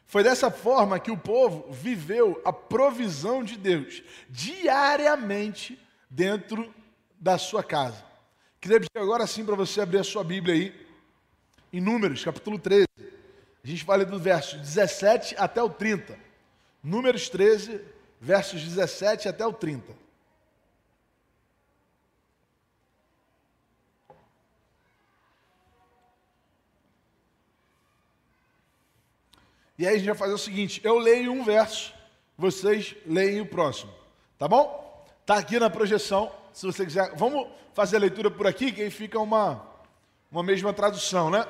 Foi 0.08 0.24
dessa 0.24 0.50
forma 0.50 0.98
que 0.98 1.10
o 1.10 1.18
povo 1.18 1.70
viveu 1.70 2.40
a 2.42 2.50
provisão 2.50 3.44
de 3.44 3.58
Deus 3.58 4.02
diariamente 4.30 5.78
dentro 6.08 6.74
da 7.20 7.36
sua 7.36 7.62
casa. 7.62 8.02
Queria 8.58 8.80
pedir 8.80 8.98
agora 8.98 9.26
sim 9.26 9.44
para 9.44 9.54
você 9.54 9.82
abrir 9.82 9.98
a 9.98 10.04
sua 10.04 10.24
Bíblia 10.24 10.54
aí, 10.54 10.86
em 11.70 11.78
Números, 11.78 12.24
capítulo 12.24 12.58
13. 12.58 12.86
A 12.98 13.66
gente 13.66 13.84
vai 13.84 13.98
ler 13.98 14.06
do 14.06 14.18
verso 14.18 14.56
17 14.56 15.34
até 15.36 15.62
o 15.62 15.68
30. 15.68 16.18
Números 16.82 17.28
13, 17.28 17.78
versos 18.18 18.62
17 18.62 19.28
até 19.28 19.46
o 19.46 19.52
30. 19.52 19.92
E 29.78 29.86
aí 29.86 29.94
a 29.94 29.98
gente 29.98 30.06
vai 30.06 30.16
fazer 30.16 30.32
o 30.32 30.38
seguinte: 30.38 30.80
eu 30.82 30.98
leio 30.98 31.32
um 31.32 31.44
verso, 31.44 31.94
vocês 32.36 32.96
leem 33.06 33.40
o 33.40 33.46
próximo. 33.46 33.92
Tá 34.36 34.48
bom? 34.48 35.06
Tá 35.24 35.36
aqui 35.36 35.58
na 35.58 35.70
projeção. 35.70 36.32
Se 36.52 36.66
você 36.66 36.84
quiser, 36.84 37.14
vamos 37.14 37.46
fazer 37.74 37.96
a 37.96 38.00
leitura 38.00 38.30
por 38.30 38.46
aqui, 38.46 38.72
que 38.72 38.82
aí 38.82 38.90
fica 38.90 39.20
uma, 39.20 39.64
uma 40.32 40.42
mesma 40.42 40.72
tradução, 40.72 41.30
né? 41.30 41.46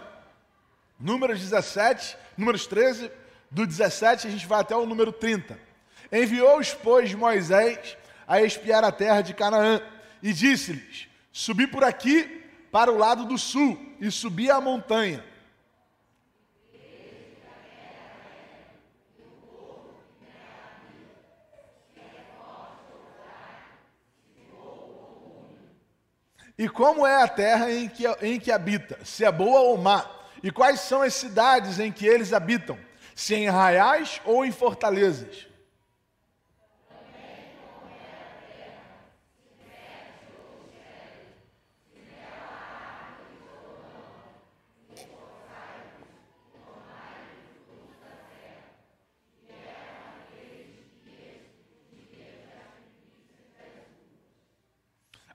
Números 1.00 1.40
17, 1.40 2.16
números 2.36 2.66
13, 2.66 3.10
do 3.50 3.66
17 3.66 4.26
a 4.26 4.30
gente 4.30 4.46
vai 4.46 4.60
até 4.60 4.76
o 4.76 4.84
número 4.84 5.12
30. 5.12 5.58
Enviou-os, 6.12 6.74
pois, 6.74 7.14
Moisés 7.14 7.96
a 8.26 8.42
espiar 8.42 8.84
a 8.84 8.92
terra 8.92 9.22
de 9.22 9.32
Canaã 9.32 9.80
e 10.22 10.34
disse-lhes: 10.34 11.08
Subi 11.32 11.66
por 11.66 11.82
aqui 11.82 12.44
para 12.70 12.92
o 12.92 12.98
lado 12.98 13.24
do 13.24 13.38
sul 13.38 13.80
e 13.98 14.10
subi 14.10 14.50
a 14.50 14.60
montanha 14.60 15.24
E 26.58 26.68
como 26.68 27.06
é 27.06 27.22
a 27.22 27.28
terra 27.28 27.70
em 27.70 27.88
que, 27.88 28.04
em 28.20 28.40
que 28.40 28.50
habita? 28.50 28.98
Se 29.04 29.24
é 29.24 29.30
boa 29.30 29.60
ou 29.60 29.78
má? 29.78 30.04
E 30.42 30.50
quais 30.50 30.80
são 30.80 31.02
as 31.02 31.14
cidades 31.14 31.78
em 31.78 31.92
que 31.92 32.04
eles 32.04 32.32
habitam? 32.32 32.76
Se 33.14 33.34
em 33.34 33.48
arraiais 33.48 34.20
ou 34.24 34.44
em 34.44 34.50
fortalezas? 34.50 35.46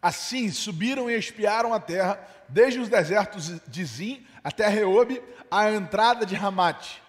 Assim 0.04 0.52
subiram 0.52 1.10
e 1.10 1.18
espiaram 1.18 1.74
a 1.74 1.80
terra, 1.80 2.20
desde 2.50 2.80
os 2.80 2.90
desertos 2.90 3.54
de 3.68 3.86
Zim 3.86 4.28
até 4.44 4.68
Reobe, 4.68 5.22
à 5.50 5.72
entrada 5.72 6.26
de 6.26 6.36
Ramate. 6.36 7.03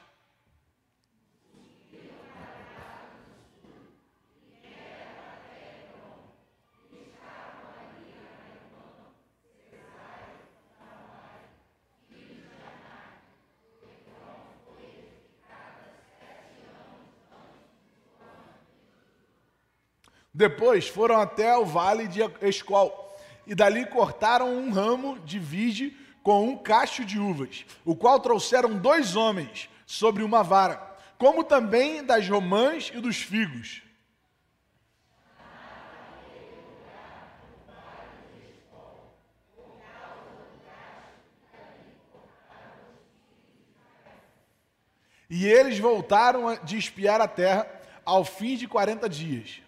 Depois 20.35 20.88
foram 20.88 21.21
até 21.21 21.57
o 21.57 21.64
vale 21.64 22.09
de 22.09 22.21
Escol, 22.43 23.17
e 23.47 23.55
dali 23.55 23.87
cortaram 23.87 24.53
um 24.53 24.73
ramo 24.73 25.17
de 25.21 25.38
vide 25.38 25.97
com 26.25 26.49
um 26.49 26.57
cacho 26.57 27.05
de 27.05 27.21
uvas, 27.21 27.64
o 27.85 27.95
qual 27.95 28.19
trouxeram 28.19 28.76
dois 28.76 29.14
homens 29.14 29.69
sobre 29.87 30.25
uma 30.25 30.43
vara, 30.43 30.76
como 31.17 31.45
também 31.45 32.03
das 32.03 32.29
romãs 32.29 32.91
e 32.93 33.00
dos 33.00 33.19
figos. 33.19 33.83
E 45.31 45.47
eles 45.47 45.79
voltaram 45.79 46.57
de 46.64 46.76
espiar 46.76 47.21
a 47.21 47.29
terra 47.29 47.69
ao 48.05 48.25
fim 48.25 48.57
de 48.57 48.67
quarenta 48.67 49.09
dias. 49.09 49.63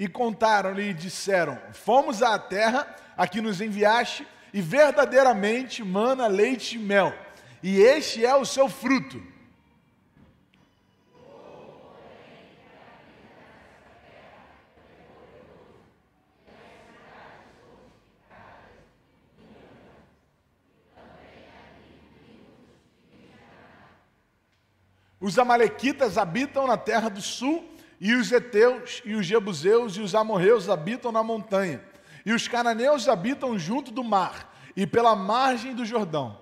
E 0.00 0.08
contaram-lhe 0.08 0.88
e 0.88 0.94
disseram: 0.94 1.60
Fomos 1.74 2.22
à 2.22 2.38
terra 2.38 2.88
a 3.14 3.28
que 3.28 3.42
nos 3.42 3.60
enviaste, 3.60 4.26
e 4.50 4.62
verdadeiramente 4.62 5.84
mana 5.84 6.26
leite 6.26 6.76
e 6.76 6.78
mel, 6.78 7.12
e 7.62 7.78
este 7.78 8.24
é 8.24 8.34
o 8.34 8.46
seu 8.46 8.66
fruto. 8.66 9.22
Os 25.20 25.38
amalequitas 25.38 26.16
habitam 26.16 26.66
na 26.66 26.78
terra 26.78 27.10
do 27.10 27.20
sul 27.20 27.70
e 28.00 28.14
os 28.14 28.32
heteus, 28.32 29.02
e 29.04 29.14
os 29.14 29.26
jebuseus, 29.26 29.96
e 29.96 30.00
os 30.00 30.14
amorreus 30.14 30.70
habitam 30.70 31.12
na 31.12 31.22
montanha. 31.22 31.84
E 32.24 32.32
os 32.32 32.48
cananeus 32.48 33.06
habitam 33.08 33.58
junto 33.58 33.90
do 33.90 34.02
mar, 34.02 34.56
e 34.74 34.86
pela 34.86 35.14
margem 35.14 35.74
do 35.74 35.84
Jordão. 35.84 36.38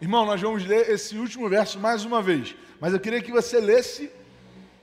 Irmão, 0.00 0.24
nós 0.24 0.40
vamos 0.40 0.64
ler 0.64 0.88
esse 0.88 1.18
último 1.18 1.46
verso 1.48 1.78
mais 1.78 2.06
uma 2.06 2.22
vez, 2.22 2.56
mas 2.80 2.94
eu 2.94 3.00
queria 3.00 3.20
que 3.20 3.30
você 3.30 3.60
lesse 3.60 4.10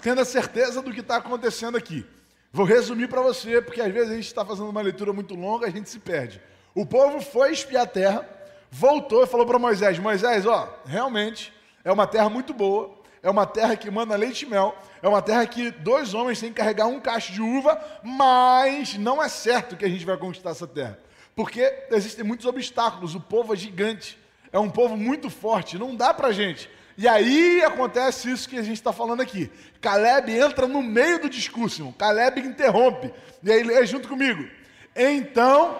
tendo 0.07 0.21
a 0.21 0.25
certeza 0.25 0.81
do 0.81 0.93
que 0.93 1.01
está 1.01 1.17
acontecendo 1.17 1.75
aqui. 1.75 2.05
Vou 2.53 2.65
resumir 2.65 3.09
para 3.09 3.21
você, 3.21 3.61
porque 3.61 3.81
às 3.81 3.91
vezes 3.91 4.09
a 4.09 4.15
gente 4.15 4.27
está 4.27 4.45
fazendo 4.45 4.69
uma 4.69 4.79
leitura 4.79 5.11
muito 5.11 5.35
longa, 5.35 5.67
a 5.67 5.69
gente 5.69 5.89
se 5.89 5.99
perde. 5.99 6.41
O 6.73 6.85
povo 6.85 7.19
foi 7.19 7.51
espiar 7.51 7.83
a 7.83 7.85
terra, 7.85 8.29
voltou 8.71 9.21
e 9.25 9.27
falou 9.27 9.45
para 9.45 9.59
Moisés: 9.59 9.99
Moisés, 9.99 10.45
ó, 10.45 10.81
realmente 10.85 11.51
é 11.83 11.91
uma 11.91 12.07
terra 12.07 12.29
muito 12.29 12.53
boa, 12.53 12.97
é 13.21 13.29
uma 13.29 13.45
terra 13.45 13.75
que 13.75 13.91
manda 13.91 14.15
leite 14.15 14.43
e 14.43 14.45
mel, 14.45 14.77
é 15.01 15.09
uma 15.09 15.21
terra 15.21 15.45
que 15.45 15.71
dois 15.71 16.13
homens 16.13 16.39
têm 16.39 16.53
que 16.53 16.55
carregar 16.55 16.87
um 16.87 17.01
cacho 17.01 17.33
de 17.33 17.41
uva, 17.41 17.77
mas 18.01 18.97
não 18.97 19.21
é 19.21 19.27
certo 19.27 19.75
que 19.75 19.83
a 19.83 19.89
gente 19.89 20.05
vai 20.05 20.15
conquistar 20.15 20.51
essa 20.51 20.65
terra. 20.65 20.97
Porque 21.35 21.69
existem 21.91 22.23
muitos 22.23 22.45
obstáculos, 22.45 23.13
o 23.13 23.19
povo 23.19 23.53
é 23.53 23.57
gigante, 23.57 24.17
é 24.53 24.57
um 24.57 24.69
povo 24.69 24.95
muito 24.95 25.29
forte, 25.29 25.77
não 25.77 25.93
dá 25.93 26.13
para 26.13 26.31
gente. 26.31 26.69
E 26.97 27.07
aí 27.07 27.63
acontece 27.63 28.31
isso 28.31 28.49
que 28.49 28.57
a 28.57 28.63
gente 28.63 28.77
está 28.77 28.91
falando 28.91 29.21
aqui. 29.21 29.51
Caleb 29.79 30.31
entra 30.31 30.67
no 30.67 30.81
meio 30.81 31.21
do 31.21 31.29
discurso, 31.29 31.81
irmão. 31.81 31.93
Caleb 31.93 32.41
interrompe. 32.41 33.13
E 33.43 33.51
aí 33.51 33.61
lê 33.61 33.85
junto 33.85 34.07
comigo. 34.07 34.49
Então 34.95 35.79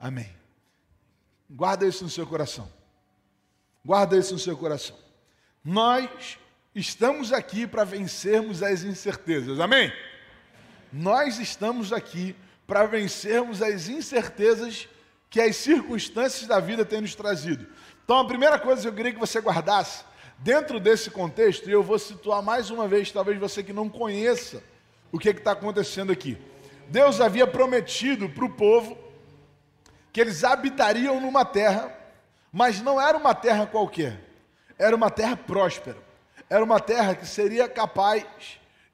Amém. 0.00 0.32
Guarda 1.50 1.86
isso 1.86 2.04
no 2.04 2.10
seu 2.10 2.26
coração. 2.26 2.70
Guarda 3.84 4.16
isso 4.16 4.32
no 4.32 4.38
seu 4.38 4.56
coração. 4.56 4.96
Nós 5.64 6.38
estamos 6.74 7.32
aqui 7.32 7.66
para 7.66 7.84
vencermos 7.84 8.62
as 8.62 8.82
incertezas. 8.82 9.60
Amém? 9.60 9.92
Nós 10.92 11.38
estamos 11.38 11.92
aqui 11.92 12.34
para 12.66 12.84
vencermos 12.84 13.62
as 13.62 13.88
incertezas 13.88 14.88
que 15.30 15.40
as 15.40 15.56
circunstâncias 15.56 16.46
da 16.46 16.60
vida 16.60 16.84
têm 16.84 17.00
nos 17.00 17.14
trazido. 17.14 17.66
Então, 18.04 18.18
a 18.18 18.24
primeira 18.26 18.58
coisa 18.58 18.82
que 18.82 18.88
eu 18.88 18.94
queria 18.94 19.12
que 19.12 19.18
você 19.18 19.40
guardasse, 19.40 20.04
dentro 20.38 20.80
desse 20.80 21.10
contexto, 21.10 21.68
e 21.68 21.72
eu 21.72 21.82
vou 21.82 21.98
situar 21.98 22.42
mais 22.42 22.70
uma 22.70 22.88
vez, 22.88 23.10
talvez 23.10 23.38
você 23.38 23.62
que 23.62 23.72
não 23.72 23.88
conheça 23.88 24.62
o 25.12 25.18
que 25.18 25.28
está 25.28 25.52
acontecendo 25.52 26.12
aqui. 26.12 26.38
Deus 26.88 27.20
havia 27.20 27.46
prometido 27.46 28.28
para 28.28 28.44
o 28.44 28.50
povo 28.50 28.96
que 30.12 30.20
eles 30.20 30.42
habitariam 30.44 31.20
numa 31.20 31.44
terra, 31.44 31.92
mas 32.50 32.80
não 32.80 33.00
era 33.00 33.16
uma 33.16 33.34
terra 33.34 33.66
qualquer, 33.66 34.18
era 34.78 34.94
uma 34.94 35.10
terra 35.10 35.36
próspera, 35.36 35.98
era 36.48 36.64
uma 36.64 36.80
terra 36.80 37.14
que 37.14 37.26
seria 37.26 37.68
capaz 37.68 38.24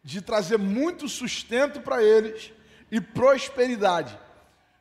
de 0.02 0.20
trazer 0.20 0.58
muito 0.58 1.08
sustento 1.08 1.80
para 1.80 2.02
eles 2.02 2.52
e 2.90 3.00
prosperidade. 3.00 4.18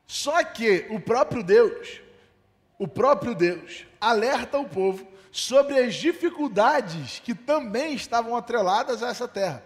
Só 0.07 0.43
que 0.43 0.87
o 0.89 0.99
próprio 0.99 1.43
Deus, 1.43 2.01
o 2.77 2.87
próprio 2.87 3.35
Deus, 3.35 3.85
alerta 3.99 4.57
o 4.57 4.67
povo 4.67 5.07
sobre 5.31 5.79
as 5.79 5.95
dificuldades 5.95 7.19
que 7.19 7.33
também 7.33 7.93
estavam 7.93 8.35
atreladas 8.35 9.01
a 9.01 9.09
essa 9.09 9.27
terra. 9.27 9.63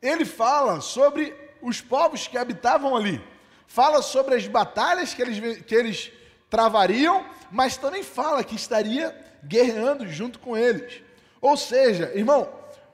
Ele 0.00 0.24
fala 0.24 0.80
sobre 0.80 1.34
os 1.60 1.80
povos 1.80 2.26
que 2.26 2.38
habitavam 2.38 2.96
ali 2.96 3.22
fala 3.70 4.02
sobre 4.02 4.34
as 4.34 4.48
batalhas 4.48 5.14
que 5.14 5.22
eles, 5.22 5.62
que 5.62 5.74
eles 5.74 6.10
travariam, 6.50 7.24
mas 7.50 7.76
também 7.76 8.02
fala 8.02 8.42
que 8.42 8.56
estaria 8.56 9.16
guerreando 9.42 10.06
junto 10.08 10.38
com 10.40 10.56
eles. 10.56 11.00
Ou 11.40 11.56
seja, 11.56 12.12
irmão, 12.14 12.52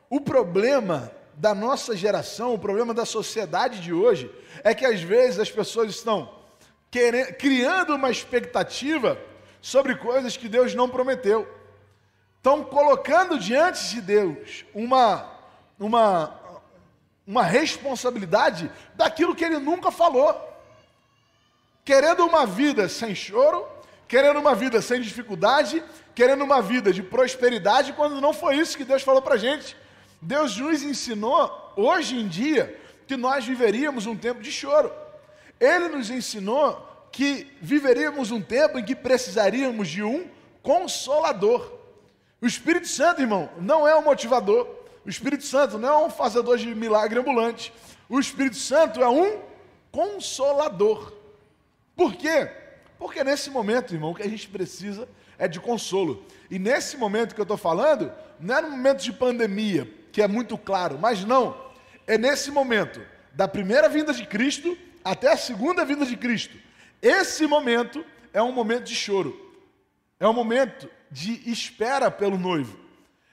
o 0.08 0.20
problema 0.20 1.10
da 1.34 1.54
nossa 1.54 1.96
geração, 1.96 2.54
o 2.54 2.58
problema 2.58 2.94
da 2.94 3.04
sociedade 3.04 3.80
de 3.80 3.92
hoje, 3.92 4.30
é 4.62 4.74
que 4.74 4.84
às 4.84 5.00
vezes 5.00 5.40
as 5.40 5.50
pessoas 5.50 5.90
estão 5.90 6.30
querendo, 6.90 7.34
criando 7.34 7.94
uma 7.94 8.10
expectativa 8.10 9.18
sobre 9.60 9.96
coisas 9.96 10.36
que 10.36 10.48
Deus 10.48 10.74
não 10.74 10.88
prometeu. 10.88 11.48
Estão 12.36 12.62
colocando 12.62 13.38
diante 13.38 13.88
de 13.88 14.00
Deus 14.00 14.64
uma, 14.72 15.28
uma, 15.78 16.40
uma 17.26 17.42
responsabilidade 17.42 18.70
daquilo 18.94 19.34
que 19.34 19.44
Ele 19.44 19.58
nunca 19.58 19.90
falou 19.90 20.55
querendo 21.86 22.26
uma 22.26 22.44
vida 22.44 22.88
sem 22.88 23.14
choro, 23.14 23.64
querendo 24.08 24.40
uma 24.40 24.56
vida 24.56 24.82
sem 24.82 25.00
dificuldade, 25.00 25.80
querendo 26.16 26.42
uma 26.42 26.60
vida 26.60 26.92
de 26.92 27.00
prosperidade, 27.00 27.92
quando 27.92 28.20
não 28.20 28.32
foi 28.32 28.56
isso 28.56 28.76
que 28.76 28.84
Deus 28.84 29.02
falou 29.02 29.22
para 29.22 29.34
a 29.34 29.38
gente. 29.38 29.76
Deus 30.20 30.56
nos 30.56 30.82
ensinou, 30.82 31.72
hoje 31.76 32.16
em 32.16 32.26
dia, 32.26 32.76
que 33.06 33.16
nós 33.16 33.46
viveríamos 33.46 34.04
um 34.04 34.16
tempo 34.16 34.42
de 34.42 34.50
choro. 34.50 34.92
Ele 35.60 35.88
nos 35.88 36.10
ensinou 36.10 37.08
que 37.12 37.46
viveríamos 37.62 38.32
um 38.32 38.42
tempo 38.42 38.80
em 38.80 38.84
que 38.84 38.96
precisaríamos 38.96 39.86
de 39.86 40.02
um 40.02 40.28
consolador. 40.64 41.72
O 42.42 42.46
Espírito 42.46 42.88
Santo, 42.88 43.20
irmão, 43.20 43.48
não 43.60 43.86
é 43.86 43.94
um 43.94 44.02
motivador. 44.02 44.66
O 45.04 45.08
Espírito 45.08 45.44
Santo 45.44 45.78
não 45.78 45.88
é 45.88 46.06
um 46.06 46.10
fazedor 46.10 46.58
de 46.58 46.66
milagre 46.74 47.20
ambulante. 47.20 47.72
O 48.08 48.18
Espírito 48.18 48.56
Santo 48.56 49.00
é 49.00 49.08
um 49.08 49.38
consolador. 49.92 51.14
Por 51.96 52.14
quê? 52.14 52.48
Porque 52.98 53.24
nesse 53.24 53.50
momento, 53.50 53.94
irmão, 53.94 54.10
o 54.10 54.14
que 54.14 54.22
a 54.22 54.28
gente 54.28 54.48
precisa 54.48 55.08
é 55.38 55.48
de 55.48 55.58
consolo. 55.58 56.24
E 56.50 56.58
nesse 56.58 56.96
momento 56.96 57.34
que 57.34 57.40
eu 57.40 57.44
estou 57.44 57.56
falando, 57.56 58.12
não 58.38 58.56
é 58.56 58.60
no 58.60 58.70
momento 58.70 59.02
de 59.02 59.12
pandemia, 59.12 59.90
que 60.12 60.22
é 60.22 60.28
muito 60.28 60.56
claro, 60.56 60.98
mas 60.98 61.24
não. 61.24 61.56
É 62.06 62.16
nesse 62.16 62.50
momento, 62.50 63.00
da 63.32 63.48
primeira 63.48 63.88
vinda 63.88 64.12
de 64.12 64.24
Cristo 64.24 64.76
até 65.04 65.32
a 65.32 65.36
segunda 65.36 65.84
vinda 65.84 66.04
de 66.06 66.16
Cristo. 66.16 66.56
Esse 67.02 67.46
momento 67.46 68.04
é 68.32 68.42
um 68.42 68.52
momento 68.52 68.84
de 68.84 68.94
choro. 68.94 69.54
É 70.18 70.26
um 70.26 70.32
momento 70.32 70.88
de 71.10 71.50
espera 71.50 72.10
pelo 72.10 72.38
noivo. 72.38 72.78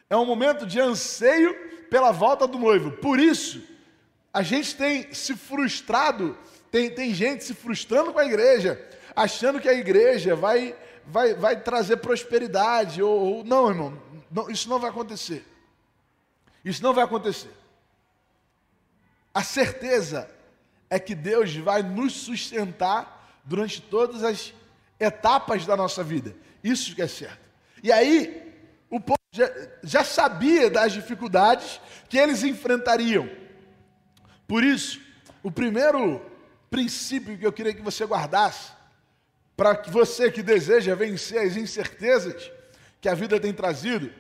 É 0.10 0.16
um 0.16 0.26
momento 0.26 0.66
de 0.66 0.80
anseio 0.80 1.54
pela 1.90 2.12
volta 2.12 2.48
do 2.48 2.58
noivo. 2.58 2.92
Por 2.92 3.20
isso, 3.20 3.64
a 4.34 4.42
gente 4.42 4.76
tem 4.76 5.14
se 5.14 5.36
frustrado 5.36 6.38
tem, 6.74 6.90
tem 6.90 7.14
gente 7.14 7.44
se 7.44 7.54
frustrando 7.54 8.12
com 8.12 8.18
a 8.18 8.26
igreja, 8.26 8.84
achando 9.16 9.62
que 9.62 9.70
a 9.70 9.76
igreja 9.76 10.36
vai, 10.36 10.76
vai, 11.06 11.36
vai 11.36 11.62
trazer 11.62 11.98
prosperidade. 11.98 13.00
Ou, 13.00 13.36
ou 13.36 13.44
não, 13.44 13.70
irmão, 13.70 14.02
não, 14.32 14.50
isso 14.50 14.68
não 14.68 14.80
vai 14.80 14.90
acontecer. 14.90 15.46
Isso 16.66 16.82
não 16.82 16.92
vai 16.92 17.04
acontecer. 17.04 17.52
A 19.32 19.44
certeza 19.44 20.28
é 20.90 20.98
que 20.98 21.14
Deus 21.14 21.56
vai 21.56 21.84
nos 21.84 22.14
sustentar 22.14 23.40
durante 23.44 23.80
todas 23.80 24.24
as 24.24 24.52
etapas 25.00 25.68
da 25.68 25.78
nossa 25.78 26.04
vida. 26.04 26.36
Isso 26.64 26.96
que 26.96 27.04
é 27.04 27.08
certo. 27.08 27.52
E 27.84 27.92
aí, 27.92 28.52
o 28.90 29.00
povo 29.00 29.20
já, 29.32 29.48
já 29.84 30.04
sabia 30.04 30.72
das 30.72 30.92
dificuldades 30.92 31.80
que 32.10 32.18
eles 32.18 32.42
enfrentariam. 32.42 33.30
Por 34.48 34.64
isso, 34.64 35.00
o 35.44 35.52
primeiro 35.52 36.33
princípio 36.74 37.38
que 37.38 37.46
eu 37.46 37.54
queria 37.54 37.72
que 37.72 37.84
você 37.84 38.04
guardasse, 38.04 38.72
para 39.56 39.76
que 39.76 39.92
você 39.92 40.32
que 40.32 40.42
deseja 40.42 40.96
vencer 40.96 41.46
as 41.46 41.56
incertezas 41.56 42.52
que 43.00 43.08
a 43.08 43.14
vida 43.14 43.40
tem 43.40 43.54
trazido, 43.54 44.12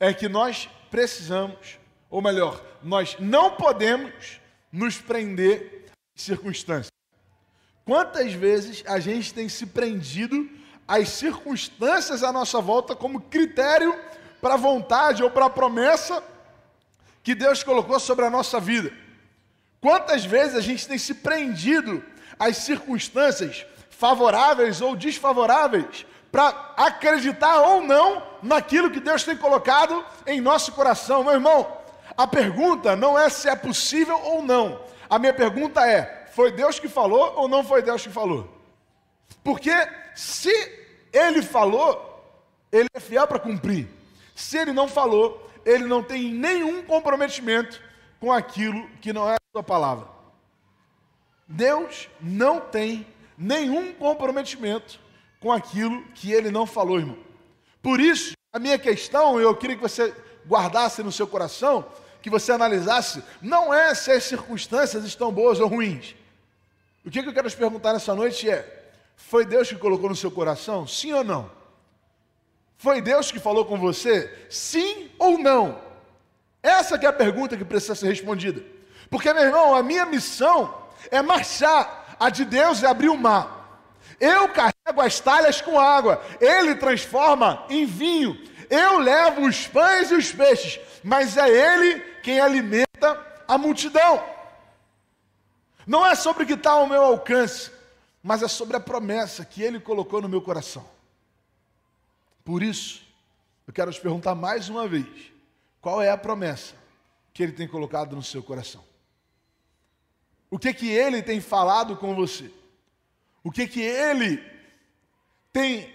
é 0.00 0.10
que 0.14 0.26
nós 0.26 0.66
precisamos, 0.90 1.78
ou 2.08 2.22
melhor, 2.22 2.64
nós 2.82 3.16
não 3.20 3.50
podemos 3.56 4.40
nos 4.72 4.96
prender 4.96 5.84
em 6.16 6.18
circunstâncias. 6.18 6.88
Quantas 7.84 8.32
vezes 8.32 8.82
a 8.86 8.98
gente 8.98 9.34
tem 9.34 9.46
se 9.46 9.66
prendido 9.66 10.48
às 10.88 11.10
circunstâncias 11.10 12.22
à 12.22 12.32
nossa 12.32 12.62
volta 12.62 12.96
como 12.96 13.20
critério 13.20 13.94
para 14.40 14.54
a 14.54 14.56
vontade 14.58 15.22
ou 15.22 15.30
para 15.30 15.44
a 15.44 15.50
promessa 15.50 16.24
que 17.22 17.34
Deus 17.34 17.62
colocou 17.62 18.00
sobre 18.00 18.24
a 18.24 18.30
nossa 18.30 18.58
vida? 18.58 19.03
Quantas 19.84 20.24
vezes 20.24 20.56
a 20.56 20.62
gente 20.62 20.88
tem 20.88 20.96
se 20.96 21.12
prendido 21.12 22.02
às 22.38 22.56
circunstâncias 22.56 23.66
favoráveis 23.90 24.80
ou 24.80 24.96
desfavoráveis 24.96 26.06
para 26.32 26.72
acreditar 26.74 27.60
ou 27.60 27.82
não 27.82 28.22
naquilo 28.42 28.90
que 28.90 28.98
Deus 28.98 29.24
tem 29.24 29.36
colocado 29.36 30.02
em 30.26 30.40
nosso 30.40 30.72
coração, 30.72 31.22
meu 31.22 31.34
irmão? 31.34 31.70
A 32.16 32.26
pergunta 32.26 32.96
não 32.96 33.18
é 33.18 33.28
se 33.28 33.46
é 33.46 33.54
possível 33.54 34.18
ou 34.24 34.42
não. 34.42 34.80
A 35.10 35.18
minha 35.18 35.34
pergunta 35.34 35.86
é: 35.86 36.28
foi 36.32 36.50
Deus 36.50 36.78
que 36.78 36.88
falou 36.88 37.34
ou 37.36 37.46
não 37.46 37.62
foi 37.62 37.82
Deus 37.82 38.02
que 38.02 38.08
falou? 38.10 38.48
Porque 39.42 39.70
se 40.14 40.50
ele 41.12 41.42
falou, 41.42 42.40
ele 42.72 42.88
é 42.94 43.00
fiel 43.00 43.26
para 43.26 43.38
cumprir. 43.38 43.86
Se 44.34 44.56
ele 44.56 44.72
não 44.72 44.88
falou, 44.88 45.50
ele 45.62 45.84
não 45.84 46.02
tem 46.02 46.32
nenhum 46.32 46.82
comprometimento 46.82 47.82
com 48.18 48.32
aquilo 48.32 48.88
que 49.02 49.12
não 49.12 49.28
é 49.28 49.36
sua 49.54 49.62
palavra. 49.62 50.08
Deus 51.46 52.08
não 52.20 52.58
tem 52.58 53.06
nenhum 53.38 53.92
comprometimento 53.92 54.98
com 55.38 55.52
aquilo 55.52 56.02
que 56.12 56.32
ele 56.32 56.50
não 56.50 56.66
falou, 56.66 56.98
irmão. 56.98 57.16
Por 57.80 58.00
isso, 58.00 58.32
a 58.52 58.58
minha 58.58 58.76
questão, 58.76 59.38
eu 59.38 59.54
queria 59.54 59.76
que 59.76 59.82
você 59.82 60.12
guardasse 60.44 61.04
no 61.04 61.12
seu 61.12 61.28
coração, 61.28 61.86
que 62.20 62.28
você 62.28 62.50
analisasse, 62.50 63.22
não 63.40 63.72
é 63.72 63.94
se 63.94 64.10
as 64.10 64.24
circunstâncias 64.24 65.04
estão 65.04 65.30
boas 65.30 65.60
ou 65.60 65.68
ruins. 65.68 66.16
O 67.06 67.10
que 67.10 67.20
eu 67.20 67.32
quero 67.32 67.48
te 67.48 67.56
perguntar 67.56 67.92
nessa 67.92 68.12
noite 68.12 68.50
é: 68.50 68.90
foi 69.14 69.46
Deus 69.46 69.68
que 69.68 69.76
colocou 69.76 70.08
no 70.08 70.16
seu 70.16 70.32
coração? 70.32 70.84
Sim 70.84 71.12
ou 71.12 71.22
não? 71.22 71.48
Foi 72.76 73.00
Deus 73.00 73.30
que 73.30 73.38
falou 73.38 73.64
com 73.64 73.78
você? 73.78 74.48
Sim 74.50 75.12
ou 75.16 75.38
não? 75.38 75.80
Essa 76.60 76.96
é 76.96 77.06
a 77.06 77.12
pergunta 77.12 77.56
que 77.56 77.64
precisa 77.64 77.94
ser 77.94 78.08
respondida. 78.08 78.73
Porque, 79.10 79.32
meu 79.32 79.44
irmão, 79.44 79.74
a 79.74 79.82
minha 79.82 80.06
missão 80.06 80.74
é 81.10 81.22
marchar. 81.22 82.16
A 82.18 82.30
de 82.30 82.44
Deus 82.44 82.82
é 82.82 82.86
abrir 82.86 83.08
o 83.08 83.16
mar. 83.16 83.64
Eu 84.20 84.48
carrego 84.48 85.00
as 85.00 85.20
talhas 85.20 85.60
com 85.60 85.78
água, 85.78 86.22
ele 86.40 86.74
transforma 86.76 87.64
em 87.68 87.84
vinho. 87.84 88.38
Eu 88.70 88.98
levo 88.98 89.46
os 89.46 89.66
pães 89.66 90.10
e 90.10 90.14
os 90.14 90.32
peixes, 90.32 90.80
mas 91.02 91.36
é 91.36 91.48
ele 91.48 92.00
quem 92.22 92.40
alimenta 92.40 93.20
a 93.46 93.58
multidão. 93.58 94.24
Não 95.86 96.06
é 96.06 96.14
sobre 96.14 96.44
o 96.44 96.46
que 96.46 96.54
está 96.54 96.72
ao 96.72 96.86
meu 96.86 97.02
alcance, 97.02 97.70
mas 98.22 98.42
é 98.42 98.48
sobre 98.48 98.76
a 98.76 98.80
promessa 98.80 99.44
que 99.44 99.62
ele 99.62 99.78
colocou 99.78 100.22
no 100.22 100.28
meu 100.28 100.40
coração. 100.40 100.88
Por 102.42 102.62
isso, 102.62 103.02
eu 103.66 103.72
quero 103.72 103.92
te 103.92 104.00
perguntar 104.00 104.34
mais 104.34 104.68
uma 104.68 104.88
vez: 104.88 105.32
qual 105.80 106.00
é 106.00 106.10
a 106.10 106.16
promessa 106.16 106.74
que 107.32 107.42
ele 107.42 107.52
tem 107.52 107.68
colocado 107.68 108.16
no 108.16 108.22
seu 108.22 108.42
coração? 108.42 108.82
O 110.54 110.58
que 110.58 110.72
que 110.72 110.88
ele 110.88 111.20
tem 111.20 111.40
falado 111.40 111.96
com 111.96 112.14
você? 112.14 112.48
O 113.42 113.50
que 113.50 113.66
que 113.66 113.80
ele 113.80 114.40
tem 115.52 115.92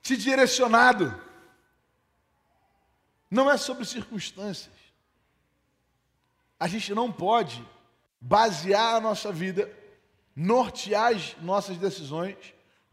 te 0.00 0.16
direcionado? 0.16 1.20
Não 3.28 3.50
é 3.50 3.56
sobre 3.56 3.84
circunstâncias. 3.84 4.72
A 6.56 6.68
gente 6.68 6.94
não 6.94 7.10
pode 7.10 7.66
basear 8.20 8.94
a 8.94 9.00
nossa 9.00 9.32
vida, 9.32 9.68
nortear 10.36 11.12
as 11.12 11.36
nossas 11.42 11.76
decisões 11.76 12.36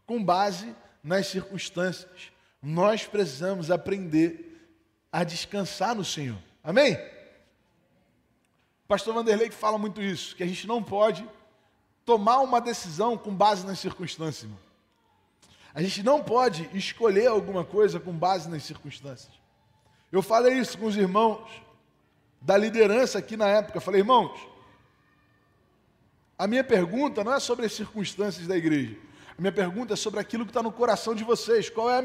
com 0.04 0.20
base 0.20 0.74
nas 1.00 1.28
circunstâncias. 1.28 2.32
Nós 2.60 3.06
precisamos 3.06 3.70
aprender 3.70 4.68
a 5.12 5.22
descansar 5.22 5.94
no 5.94 6.04
Senhor. 6.04 6.42
Amém? 6.60 6.98
Pastor 8.92 9.14
Vanderlei 9.14 9.48
que 9.48 9.54
fala 9.54 9.78
muito 9.78 10.02
isso, 10.02 10.36
que 10.36 10.42
a 10.42 10.46
gente 10.46 10.66
não 10.66 10.82
pode 10.82 11.26
tomar 12.04 12.40
uma 12.40 12.60
decisão 12.60 13.16
com 13.16 13.34
base 13.34 13.66
nas 13.66 13.78
circunstâncias. 13.78 14.42
Irmão. 14.42 14.58
A 15.72 15.80
gente 15.80 16.02
não 16.02 16.22
pode 16.22 16.68
escolher 16.74 17.28
alguma 17.28 17.64
coisa 17.64 17.98
com 17.98 18.12
base 18.12 18.50
nas 18.50 18.64
circunstâncias. 18.64 19.32
Eu 20.12 20.20
falei 20.20 20.58
isso 20.58 20.76
com 20.76 20.84
os 20.84 20.94
irmãos 20.94 21.40
da 22.38 22.54
liderança 22.54 23.18
aqui 23.18 23.34
na 23.34 23.48
época. 23.48 23.78
Eu 23.78 23.80
falei, 23.80 24.02
irmãos, 24.02 24.38
a 26.36 26.46
minha 26.46 26.62
pergunta 26.62 27.24
não 27.24 27.32
é 27.32 27.40
sobre 27.40 27.64
as 27.64 27.72
circunstâncias 27.72 28.46
da 28.46 28.58
igreja. 28.58 28.98
A 29.38 29.40
minha 29.40 29.52
pergunta 29.52 29.94
é 29.94 29.96
sobre 29.96 30.20
aquilo 30.20 30.44
que 30.44 30.50
está 30.50 30.62
no 30.62 30.70
coração 30.70 31.14
de 31.14 31.24
vocês. 31.24 31.70
Qual 31.70 31.88
é, 31.88 31.98
a, 31.98 32.04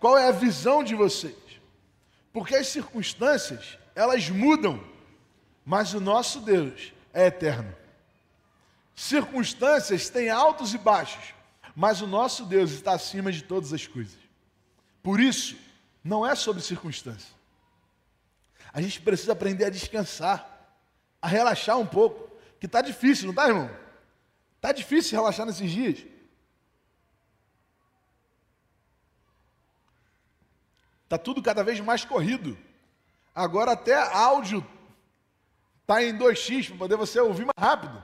qual 0.00 0.16
é 0.16 0.28
a 0.28 0.32
visão 0.32 0.82
de 0.82 0.94
vocês? 0.94 1.36
Porque 2.32 2.56
as 2.56 2.68
circunstâncias, 2.68 3.76
elas 3.94 4.30
mudam, 4.30 4.91
mas 5.64 5.94
o 5.94 6.00
nosso 6.00 6.40
Deus 6.40 6.92
é 7.12 7.26
eterno. 7.26 7.74
Circunstâncias 8.94 10.08
têm 10.08 10.30
altos 10.30 10.74
e 10.74 10.78
baixos, 10.78 11.34
mas 11.74 12.00
o 12.00 12.06
nosso 12.06 12.44
Deus 12.44 12.72
está 12.72 12.92
acima 12.92 13.32
de 13.32 13.42
todas 13.42 13.72
as 13.72 13.86
coisas. 13.86 14.18
Por 15.02 15.20
isso, 15.20 15.56
não 16.04 16.26
é 16.26 16.34
sobre 16.34 16.62
circunstâncias. 16.62 17.34
A 18.72 18.80
gente 18.80 19.00
precisa 19.00 19.32
aprender 19.32 19.66
a 19.66 19.70
descansar, 19.70 20.48
a 21.20 21.28
relaxar 21.28 21.78
um 21.78 21.86
pouco, 21.86 22.30
que 22.58 22.66
está 22.66 22.80
difícil, 22.80 23.26
não 23.26 23.32
está, 23.32 23.48
irmão? 23.48 23.70
Está 24.56 24.72
difícil 24.72 25.18
relaxar 25.18 25.44
nesses 25.46 25.70
dias. 25.70 26.04
Está 31.04 31.18
tudo 31.18 31.42
cada 31.42 31.62
vez 31.62 31.78
mais 31.80 32.04
corrido. 32.04 32.56
Agora 33.34 33.72
até 33.72 33.94
áudio 33.94 34.66
está 35.82 36.02
em 36.02 36.16
2x 36.16 36.68
para 36.68 36.78
poder 36.78 36.96
você 36.96 37.20
ouvir 37.20 37.44
mais 37.44 37.58
rápido. 37.58 38.02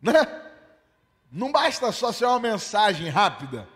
Né? 0.00 0.14
Não 1.30 1.50
basta 1.50 1.90
só 1.92 2.12
ser 2.12 2.26
uma 2.26 2.40
mensagem 2.40 3.08
rápida. 3.08 3.68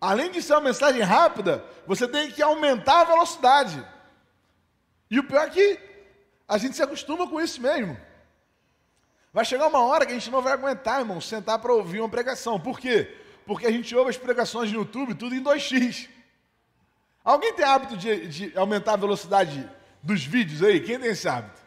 Além 0.00 0.30
de 0.30 0.42
ser 0.42 0.54
uma 0.54 0.62
mensagem 0.62 1.02
rápida, 1.02 1.64
você 1.86 2.08
tem 2.08 2.30
que 2.30 2.42
aumentar 2.42 3.02
a 3.02 3.04
velocidade. 3.04 3.84
E 5.10 5.18
o 5.18 5.24
pior 5.24 5.46
é 5.46 5.50
que 5.50 5.80
a 6.48 6.58
gente 6.58 6.76
se 6.76 6.82
acostuma 6.82 7.28
com 7.28 7.40
isso 7.40 7.60
mesmo. 7.60 7.96
Vai 9.32 9.44
chegar 9.44 9.68
uma 9.68 9.80
hora 9.80 10.04
que 10.04 10.12
a 10.12 10.18
gente 10.18 10.30
não 10.30 10.42
vai 10.42 10.52
aguentar, 10.52 11.00
irmão, 11.00 11.20
sentar 11.20 11.58
para 11.58 11.72
ouvir 11.72 12.00
uma 12.00 12.08
pregação. 12.08 12.60
Por 12.60 12.78
quê? 12.78 13.16
Porque 13.46 13.66
a 13.66 13.70
gente 13.70 13.94
ouve 13.94 14.10
as 14.10 14.18
pregações 14.18 14.70
no 14.70 14.78
YouTube 14.78 15.14
tudo 15.14 15.34
em 15.34 15.42
2x. 15.42 16.08
Alguém 17.24 17.54
tem 17.54 17.64
hábito 17.64 17.96
de, 17.96 18.26
de 18.26 18.58
aumentar 18.58 18.94
a 18.94 18.96
velocidade 18.96 19.70
dos 20.02 20.24
vídeos 20.24 20.62
aí? 20.62 20.80
Quem 20.80 20.98
tem 20.98 21.10
esse 21.10 21.28
hábito? 21.28 21.61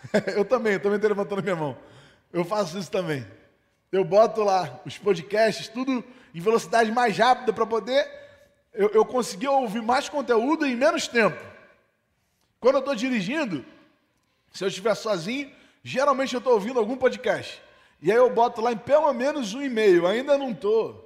eu 0.34 0.44
também, 0.44 0.74
eu 0.74 0.80
também 0.80 0.96
estou 0.96 1.08
levantando 1.08 1.42
minha 1.42 1.56
mão. 1.56 1.76
Eu 2.32 2.44
faço 2.44 2.78
isso 2.78 2.90
também. 2.90 3.26
Eu 3.90 4.04
boto 4.04 4.42
lá 4.42 4.80
os 4.84 4.98
podcasts, 4.98 5.68
tudo 5.68 6.04
em 6.34 6.40
velocidade 6.40 6.92
mais 6.92 7.16
rápida 7.16 7.52
para 7.52 7.66
poder 7.66 8.06
eu, 8.74 8.88
eu 8.90 9.04
conseguir 9.04 9.48
ouvir 9.48 9.82
mais 9.82 10.08
conteúdo 10.08 10.66
em 10.66 10.76
menos 10.76 11.08
tempo. 11.08 11.38
Quando 12.60 12.76
eu 12.76 12.80
estou 12.80 12.94
dirigindo, 12.94 13.64
se 14.52 14.62
eu 14.62 14.68
estiver 14.68 14.94
sozinho, 14.94 15.50
geralmente 15.82 16.34
eu 16.34 16.38
estou 16.38 16.54
ouvindo 16.54 16.78
algum 16.78 16.96
podcast. 16.96 17.62
E 18.00 18.10
aí 18.10 18.16
eu 18.16 18.30
boto 18.30 18.60
lá 18.60 18.72
em 18.72 18.76
pelo 18.76 19.12
menos 19.12 19.54
um 19.54 19.62
e-mail. 19.62 20.06
Ainda 20.06 20.36
não 20.36 20.50
estou 20.50 21.04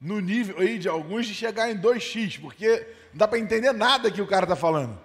no 0.00 0.20
nível 0.20 0.58
aí 0.58 0.78
de 0.78 0.88
alguns 0.88 1.26
de 1.26 1.34
chegar 1.34 1.70
em 1.70 1.78
2x, 1.78 2.40
porque 2.40 2.86
não 3.12 3.18
dá 3.18 3.28
para 3.28 3.38
entender 3.38 3.72
nada 3.72 4.10
que 4.10 4.20
o 4.20 4.26
cara 4.26 4.44
está 4.44 4.56
falando. 4.56 4.98